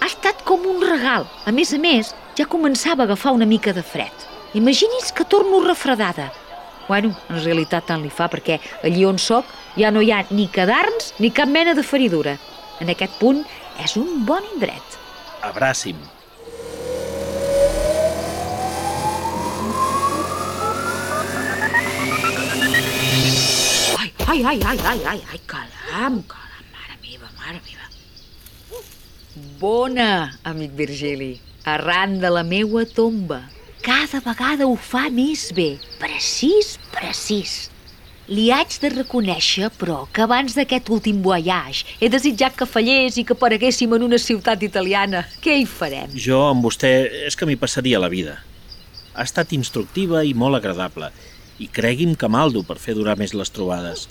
Ha 0.00 0.08
estat 0.10 0.44
com 0.44 0.66
un 0.68 0.82
regal. 0.84 1.24
A 1.48 1.52
més 1.56 1.72
a 1.72 1.80
més, 1.80 2.12
ja 2.36 2.46
començava 2.46 3.02
a 3.02 3.08
agafar 3.08 3.32
una 3.32 3.48
mica 3.48 3.72
de 3.72 3.82
fred. 3.82 4.26
Imagini's 4.54 5.12
que 5.12 5.24
torno 5.24 5.62
refredada. 5.64 6.30
Bueno, 6.86 7.14
en 7.28 7.40
realitat 7.42 7.88
tant 7.88 8.04
li 8.04 8.12
fa, 8.12 8.28
perquè 8.30 8.60
allí 8.84 9.06
on 9.08 9.18
sóc 9.18 9.48
ja 9.76 9.90
no 9.90 10.04
hi 10.04 10.12
ha 10.12 10.22
ni 10.30 10.46
cadarns 10.52 11.14
ni 11.18 11.32
cap 11.34 11.50
mena 11.50 11.74
de 11.74 11.82
feridura. 11.82 12.36
En 12.80 12.92
aquest 12.92 13.16
punt 13.18 13.42
és 13.82 13.96
un 13.96 14.22
bon 14.28 14.44
indret. 14.54 15.00
Abraci'm. 15.42 16.15
Ai, 24.26 24.42
ai, 24.42 24.58
ai, 24.66 24.78
ai, 24.82 25.00
ai, 25.06 25.20
ai, 25.30 25.40
caram, 25.46 26.16
caram, 26.26 26.64
mare 26.74 26.96
meva, 26.98 27.28
mare 27.38 27.60
meva. 27.62 27.86
Bona, 29.60 30.32
amic 30.42 30.72
Virgili, 30.74 31.38
arran 31.62 32.18
de 32.18 32.32
la 32.34 32.42
meua 32.42 32.82
tomba. 32.90 33.44
Cada 33.86 34.18
vegada 34.24 34.66
ho 34.66 34.74
fa 34.74 35.04
més 35.14 35.52
bé, 35.54 35.76
precís, 36.02 36.72
precís. 36.90 37.70
Li 38.26 38.48
haig 38.50 38.74
de 38.82 38.90
reconèixer, 38.96 39.70
però, 39.78 40.00
que 40.10 40.26
abans 40.26 40.58
d'aquest 40.58 40.90
últim 40.90 41.22
voyage 41.22 41.86
he 42.02 42.10
desitjat 42.10 42.58
que 42.58 42.66
fallés 42.66 43.20
i 43.22 43.24
que 43.24 43.38
apareguéssim 43.38 43.94
en 43.94 44.08
una 44.08 44.18
ciutat 44.18 44.66
italiana. 44.66 45.22
Què 45.38 45.54
hi 45.60 45.70
farem? 45.70 46.10
Jo 46.18 46.42
amb 46.48 46.66
vostè 46.66 46.92
és 47.30 47.38
que 47.38 47.46
m'hi 47.46 47.54
passaria 47.62 48.02
la 48.02 48.10
vida. 48.10 48.40
Ha 49.14 49.22
estat 49.22 49.54
instructiva 49.54 50.26
i 50.26 50.34
molt 50.34 50.58
agradable, 50.58 51.14
i 51.58 51.68
cregui'm 51.72 52.14
que 52.18 52.28
maldo 52.28 52.62
per 52.66 52.78
fer 52.82 52.94
durar 52.96 53.16
més 53.18 53.34
les 53.34 53.52
trobades. 53.52 54.06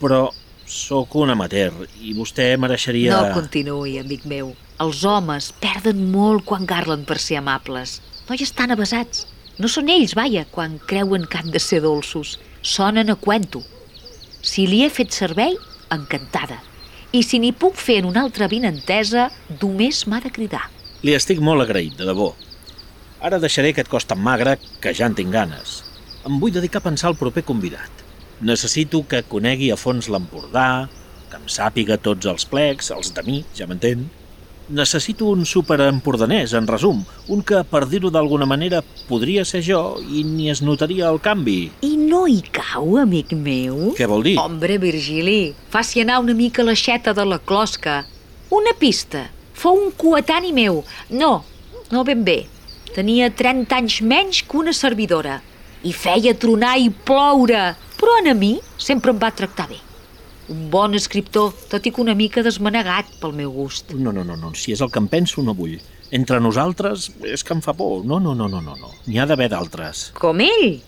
Però 0.00 0.30
sóc 0.66 1.14
un 1.20 1.30
amateur 1.30 1.72
i 2.02 2.12
vostè 2.16 2.52
mereixeria... 2.58 3.14
No 3.16 3.38
continuï, 3.40 3.98
amic 4.00 4.26
meu. 4.28 4.52
Els 4.82 5.04
homes 5.08 5.52
perden 5.62 6.02
molt 6.12 6.44
quan 6.48 6.66
garlen 6.68 7.06
per 7.08 7.18
ser 7.22 7.38
amables. 7.40 8.00
No 8.28 8.36
hi 8.36 8.44
estan 8.44 8.74
avasats. 8.74 9.24
No 9.56 9.70
són 9.72 9.88
ells, 9.88 10.12
vaja, 10.18 10.44
quan 10.52 10.76
creuen 10.90 11.24
que 11.30 11.40
han 11.40 11.52
de 11.54 11.62
ser 11.62 11.80
dolços. 11.84 12.36
Sonen 12.60 13.12
a 13.12 13.16
cuento. 13.16 13.62
Si 14.42 14.66
li 14.68 14.82
he 14.84 14.90
fet 14.92 15.14
servei, 15.16 15.56
encantada. 15.94 16.58
I 17.14 17.22
si 17.24 17.38
n'hi 17.40 17.54
puc 17.56 17.78
fer 17.80 18.00
en 18.02 18.10
una 18.10 18.26
altra 18.26 18.50
vinentesa, 18.52 19.30
només 19.62 20.02
m'ha 20.10 20.20
de 20.20 20.32
cridar. 20.34 20.66
Li 21.06 21.14
estic 21.16 21.40
molt 21.40 21.64
agraït, 21.64 21.94
de 21.96 22.08
debò. 22.08 22.32
Ara 23.24 23.40
deixaré 23.40 23.70
aquest 23.72 23.88
cos 23.88 24.04
tan 24.04 24.20
magre 24.20 24.58
que 24.82 24.92
ja 24.92 25.08
en 25.08 25.16
tinc 25.16 25.32
ganes. 25.32 25.80
Em 26.26 26.40
vull 26.42 26.50
dedicar 26.50 26.80
a 26.82 26.88
pensar 26.88 27.12
el 27.12 27.18
proper 27.20 27.44
convidat. 27.46 28.02
Necessito 28.42 29.04
que 29.06 29.22
conegui 29.30 29.68
a 29.70 29.76
fons 29.78 30.08
l'Empordà, 30.10 30.88
que 31.30 31.38
em 31.38 31.44
sàpiga 31.46 32.00
tots 32.02 32.26
els 32.26 32.46
plecs, 32.50 32.90
els 32.90 33.12
de 33.14 33.22
mi, 33.22 33.44
ja 33.54 33.68
m'entén. 33.70 34.02
Necessito 34.74 35.28
un 35.30 35.46
superempordanès, 35.46 36.56
en 36.58 36.66
resum, 36.66 37.04
un 37.30 37.44
que, 37.46 37.62
per 37.70 37.84
dir-ho 37.86 38.10
d'alguna 38.10 38.50
manera, 38.50 38.82
podria 39.06 39.46
ser 39.46 39.62
jo 39.62 39.80
i 40.02 40.24
ni 40.26 40.50
es 40.50 40.64
notaria 40.66 41.06
el 41.14 41.22
canvi. 41.22 41.70
I 41.86 41.94
no 42.00 42.24
hi 42.26 42.40
cau, 42.50 42.96
amic 42.98 43.30
meu? 43.38 43.92
Què 43.94 44.10
vol 44.10 44.26
dir? 44.26 44.34
Hombre, 44.42 44.80
Virgili, 44.82 45.54
faci 45.70 46.02
anar 46.02 46.18
una 46.26 46.34
mica 46.34 46.66
l'aixeta 46.66 47.14
de 47.14 47.30
la 47.30 47.38
closca. 47.38 48.00
Una 48.50 48.74
pista. 48.80 49.28
Fou 49.54 49.78
un 49.78 49.94
coetani 49.94 50.50
meu. 50.52 50.82
No, 51.14 51.36
no 51.94 52.02
ben 52.02 52.26
bé. 52.26 52.40
Tenia 52.98 53.30
30 53.30 53.78
anys 53.78 54.02
menys 54.02 54.42
que 54.42 54.58
una 54.58 54.74
servidora. 54.74 55.38
I 55.86 55.92
feia 55.94 56.34
tronar 56.34 56.76
i 56.82 56.88
ploure. 56.90 57.74
Però 57.96 58.16
a 58.18 58.34
mi 58.34 58.56
sempre 58.76 59.12
em 59.14 59.20
va 59.22 59.30
tractar 59.30 59.68
bé. 59.70 59.78
Un 60.52 60.66
bon 60.70 60.94
escriptor, 60.94 61.52
tot 61.70 61.86
i 61.86 61.90
que 61.90 62.02
una 62.02 62.14
mica 62.14 62.42
desmanegat 62.42 63.08
pel 63.20 63.34
meu 63.34 63.52
gust. 63.54 63.92
No, 63.94 64.12
no, 64.12 64.24
no, 64.24 64.36
no. 64.36 64.52
si 64.54 64.74
és 64.74 64.82
el 64.82 64.90
que 64.90 65.02
em 65.02 65.08
penso 65.10 65.42
no 65.42 65.54
vull. 65.54 65.78
Entre 66.14 66.38
nosaltres 66.40 67.08
és 67.26 67.42
que 67.42 67.54
em 67.54 67.62
fa 67.62 67.74
por. 67.74 68.04
No, 68.04 68.20
no, 68.22 68.34
no, 68.34 68.48
no, 68.48 68.60
no. 68.62 68.76
no. 68.78 68.92
N'hi 69.06 69.18
ha 69.18 69.26
d'haver 69.26 69.48
d'altres. 69.54 70.10
Com 70.18 70.42
ell? 70.42 70.80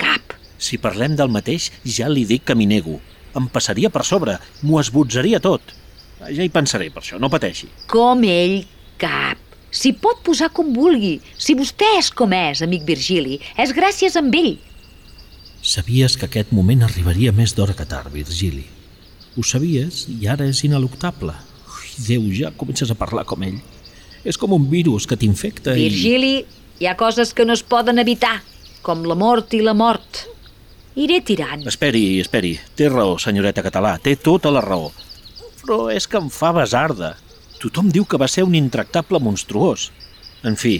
Cap. 0.00 0.36
Si 0.60 0.80
parlem 0.80 1.16
del 1.16 1.32
mateix, 1.32 1.70
ja 1.84 2.08
li 2.08 2.26
dic 2.28 2.44
que 2.48 2.56
m'hi 2.56 2.68
nego. 2.68 2.98
Em 3.36 3.46
passaria 3.52 3.92
per 3.92 4.04
sobre, 4.04 4.36
m'ho 4.64 4.80
esbotzaria 4.80 5.40
tot. 5.40 5.76
Ja 6.20 6.44
hi 6.44 6.52
pensaré 6.52 6.90
per 6.92 7.04
això, 7.04 7.20
no 7.20 7.32
pateixi. 7.32 7.70
Com 7.88 8.24
ell, 8.28 8.60
cap. 9.00 9.49
S'hi 9.70 9.92
pot 9.94 10.18
posar 10.26 10.50
com 10.54 10.72
vulgui. 10.74 11.20
Si 11.38 11.54
vostè 11.54 11.86
és 11.98 12.10
com 12.10 12.32
és, 12.34 12.62
amic 12.66 12.84
Virgili, 12.88 13.38
és 13.58 13.72
gràcies 13.76 14.16
amb 14.18 14.34
ell. 14.34 14.56
Sabies 15.62 16.16
que 16.16 16.26
aquest 16.26 16.54
moment 16.56 16.82
arribaria 16.82 17.32
més 17.36 17.54
d'hora 17.54 17.76
que 17.76 17.86
tard, 17.86 18.10
Virgili. 18.12 18.64
Ho 19.36 19.44
sabies 19.46 20.06
i 20.10 20.26
ara 20.26 20.48
és 20.48 20.64
ineluctable. 20.66 21.34
Ui, 21.70 21.92
Déu, 22.08 22.26
ja 22.34 22.50
comences 22.56 22.90
a 22.90 22.98
parlar 22.98 23.26
com 23.28 23.44
ell. 23.46 23.60
És 24.26 24.36
com 24.40 24.52
un 24.56 24.66
virus 24.72 25.06
que 25.06 25.18
t'infecta 25.20 25.76
i... 25.76 25.86
Virgili, 25.86 26.34
hi 26.80 26.88
ha 26.88 26.96
coses 26.98 27.32
que 27.36 27.46
no 27.46 27.54
es 27.54 27.62
poden 27.62 28.02
evitar, 28.02 28.40
com 28.82 29.06
la 29.06 29.14
mort 29.14 29.54
i 29.54 29.62
la 29.62 29.76
mort. 29.76 30.24
Iré 30.98 31.20
tirant. 31.22 31.62
Esperi, 31.70 32.18
esperi. 32.20 32.56
Té 32.76 32.90
raó, 32.90 33.14
senyoreta 33.22 33.62
català, 33.62 33.94
té 34.02 34.16
tota 34.18 34.50
la 34.50 34.64
raó. 34.64 34.90
Però 35.60 35.84
és 35.92 36.08
que 36.10 36.18
em 36.18 36.28
fa 36.32 36.50
besarda. 36.56 37.14
Tothom 37.60 37.90
diu 37.92 38.06
que 38.08 38.16
va 38.16 38.28
ser 38.28 38.46
un 38.48 38.54
intractable 38.56 39.20
monstruós. 39.20 39.90
En 40.48 40.54
fi, 40.56 40.78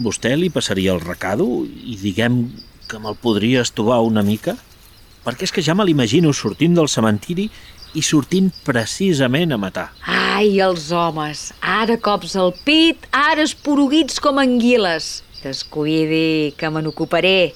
vostè 0.00 0.32
li 0.38 0.48
passaria 0.48 0.94
el 0.94 1.02
recado 1.02 1.44
i 1.68 1.98
diguem 2.00 2.46
que 2.88 3.00
me'l 3.00 3.18
podria 3.20 3.60
estovar 3.66 4.00
una 4.06 4.24
mica? 4.24 4.54
Perquè 5.26 5.44
és 5.44 5.52
que 5.52 5.64
ja 5.64 5.76
me 5.76 5.84
l'imagino 5.84 6.32
sortint 6.32 6.72
del 6.78 6.88
cementiri 6.88 7.50
i 7.92 8.02
sortint 8.02 8.48
precisament 8.64 9.52
a 9.52 9.58
matar. 9.60 9.90
Ai, 10.08 10.56
els 10.64 10.88
homes, 10.96 11.50
ara 11.60 11.98
cops 12.00 12.38
al 12.40 12.54
pit, 12.64 13.04
ara 13.12 13.44
esporuguits 13.44 14.16
com 14.24 14.40
anguiles. 14.40 15.20
Descuidi, 15.42 16.54
que 16.56 16.70
me 16.72 16.80
n'ocuparé. 16.80 17.52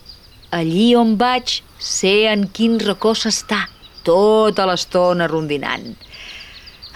Allí 0.52 0.90
on 1.00 1.16
vaig, 1.16 1.62
sé 1.80 2.28
en 2.28 2.44
quin 2.52 2.76
racó 2.84 3.14
s'està, 3.16 3.64
tota 4.04 4.68
l'estona 4.68 5.32
rondinant. 5.32 5.94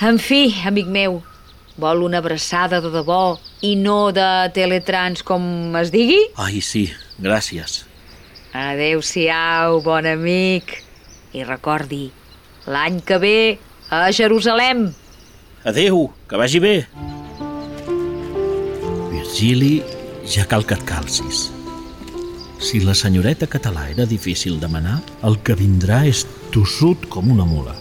En 0.04 0.20
fi, 0.20 0.46
amic 0.68 0.88
meu, 0.92 1.22
vol 1.80 2.04
una 2.04 2.20
abraçada 2.20 2.80
de 2.84 2.90
debò 2.92 3.38
i 3.66 3.74
no 3.80 4.12
de 4.14 4.50
teletrans 4.54 5.24
com 5.26 5.74
es 5.80 5.90
digui? 5.94 6.20
Ai, 6.36 6.60
sí, 6.60 6.86
gràcies. 7.18 7.84
Adéu-siau, 8.52 9.80
bon 9.84 10.06
amic. 10.10 10.80
I 11.32 11.44
recordi, 11.46 12.08
l'any 12.66 13.00
que 13.06 13.18
ve 13.22 13.38
a 13.90 14.10
Jerusalem. 14.12 14.90
Adéu, 15.64 16.08
que 16.28 16.36
vagi 16.36 16.60
bé. 16.60 16.74
Virgili, 19.10 19.80
ja 20.26 20.46
cal 20.50 20.66
que 20.66 20.74
et 20.74 20.84
calcis. 20.86 21.48
Si 22.60 22.80
la 22.84 22.94
senyoreta 22.94 23.46
català 23.48 23.86
era 23.88 24.04
difícil 24.04 24.58
de 24.60 24.68
manar, 24.68 24.98
el 25.24 25.38
que 25.40 25.56
vindrà 25.56 26.02
és 26.08 26.26
tossut 26.52 27.06
com 27.08 27.30
una 27.32 27.46
mula. 27.48 27.76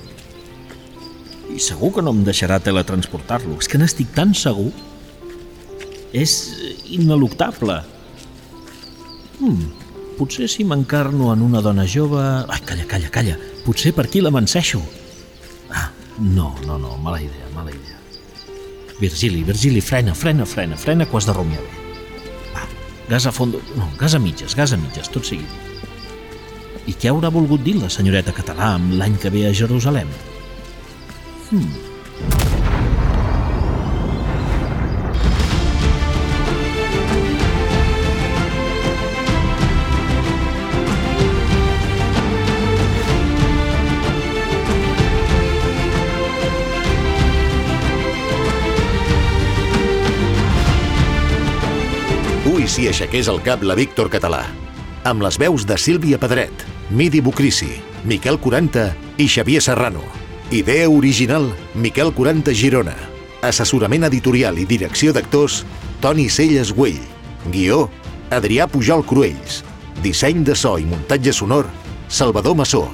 Segur 1.60 1.91
que 1.95 2.04
no 2.06 2.13
em 2.15 2.24
deixarà 2.24 2.60
teletransportar-lo. 2.63 3.58
És 3.60 3.67
que 3.67 3.80
n'estic 3.82 4.13
tan 4.15 4.32
segur. 4.38 4.72
És 6.15 6.36
ineluctable. 6.89 7.82
Hmm, 9.39 9.67
potser 10.17 10.50
si 10.52 10.65
m'encarno 10.67 11.34
en 11.34 11.43
una 11.45 11.62
dona 11.65 11.86
jove... 11.88 12.24
Ai, 12.48 12.62
calla, 12.65 12.88
calla, 12.88 13.12
calla. 13.13 13.36
Potser 13.65 13.93
per 13.95 14.08
aquí 14.08 14.24
la 14.24 14.32
m'enceixo. 14.34 14.82
Ah, 15.69 15.89
no, 16.19 16.54
no, 16.65 16.80
no, 16.80 16.95
mala 16.98 17.22
idea, 17.22 17.52
mala 17.56 17.76
idea. 17.76 18.00
Virgili, 19.00 19.43
Virgili, 19.43 19.82
frena, 19.82 20.15
frena, 20.15 20.45
frena, 20.45 20.76
frena, 20.76 21.06
que 21.06 21.15
ho 21.15 21.19
has 21.22 21.28
de 21.30 21.36
rumiar 21.36 21.62
bé. 21.62 21.69
Va, 22.56 22.65
gas 23.12 23.28
a 23.28 23.36
fondo... 23.36 23.62
No, 23.78 23.91
gas 24.00 24.15
a 24.15 24.19
mitges, 24.19 24.56
gas 24.56 24.74
a 24.74 24.80
mitges, 24.82 25.12
tot 25.13 25.28
seguit. 25.28 25.48
I 26.89 26.95
què 26.98 27.12
haurà 27.12 27.30
volgut 27.32 27.62
dir 27.63 27.78
la 27.78 27.91
senyoreta 27.93 28.34
català 28.36 28.74
amb 28.80 28.95
l'any 28.98 29.15
que 29.22 29.32
ve 29.32 29.45
a 29.48 29.54
Jerusalem? 29.54 30.10
Hmm. 31.50 31.66
Ui, 52.46 52.68
si 52.70 52.86
aixequés 52.86 53.26
el 53.26 53.42
cap 53.42 53.66
la 53.66 53.74
Víctor 53.74 54.12
Català. 54.14 54.44
Amb 55.02 55.26
les 55.26 55.42
veus 55.42 55.66
de 55.66 55.82
Sílvia 55.82 56.22
Pedret, 56.22 56.54
Midi 56.94 57.26
Bucrisi, 57.26 57.80
Miquel 58.06 58.38
40 58.38 58.92
i 59.18 59.26
Xavier 59.26 59.66
Serrano. 59.66 60.29
Idea 60.52 60.90
original, 60.90 61.54
Miquel 61.76 62.10
40 62.12 62.56
Girona. 62.58 62.96
Assessorament 63.46 64.08
editorial 64.08 64.58
i 64.58 64.64
direcció 64.66 65.14
d'actors, 65.14 65.60
Toni 66.02 66.26
Celles 66.26 66.72
Güell. 66.74 66.98
Guió, 67.54 67.84
Adrià 68.34 68.66
Pujol 68.66 69.06
Cruells. 69.06 69.60
Disseny 70.02 70.42
de 70.48 70.56
so 70.58 70.74
i 70.82 70.88
muntatge 70.90 71.36
sonor, 71.38 71.70
Salvador 72.10 72.58
Massó. 72.58 72.88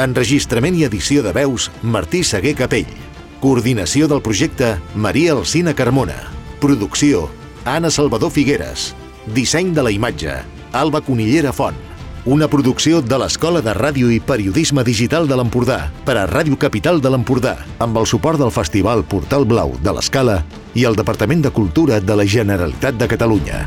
Enregistrament 0.00 0.80
i 0.80 0.88
edició 0.88 1.20
de 1.22 1.34
veus, 1.36 1.68
Martí 1.82 2.24
Seguer 2.24 2.54
Capell. 2.56 2.88
Coordinació 3.42 4.08
del 4.08 4.24
projecte, 4.24 4.78
Maria 4.94 5.36
Alcina 5.36 5.76
Carmona. 5.76 6.16
Producció, 6.58 7.28
Anna 7.68 7.92
Salvador 7.92 8.32
Figueres. 8.32 8.94
Disseny 9.36 9.74
de 9.76 9.84
la 9.84 9.92
imatge, 9.92 10.40
Alba 10.72 11.04
Conillera 11.04 11.52
Font. 11.52 11.83
Una 12.24 12.46
producció 12.48 13.02
de 13.04 13.18
l'Escola 13.20 13.60
de 13.60 13.74
Ràdio 13.76 14.08
i 14.08 14.16
Periodisme 14.16 14.80
Digital 14.80 15.26
de 15.28 15.36
l'Empordà 15.36 15.76
per 16.08 16.14
a 16.16 16.22
Ràdio 16.24 16.56
Capital 16.56 17.02
de 17.04 17.12
l'Empordà, 17.12 17.52
amb 17.84 18.00
el 18.00 18.08
suport 18.08 18.40
del 18.40 18.48
Festival 18.48 19.04
Portal 19.04 19.44
Blau 19.44 19.76
de 19.84 19.92
l'Escala 19.92 20.38
i 20.72 20.88
el 20.88 20.96
Departament 20.96 21.44
de 21.44 21.52
Cultura 21.52 22.00
de 22.00 22.16
la 22.16 22.24
Generalitat 22.24 22.96
de 22.96 23.10
Catalunya. 23.12 23.60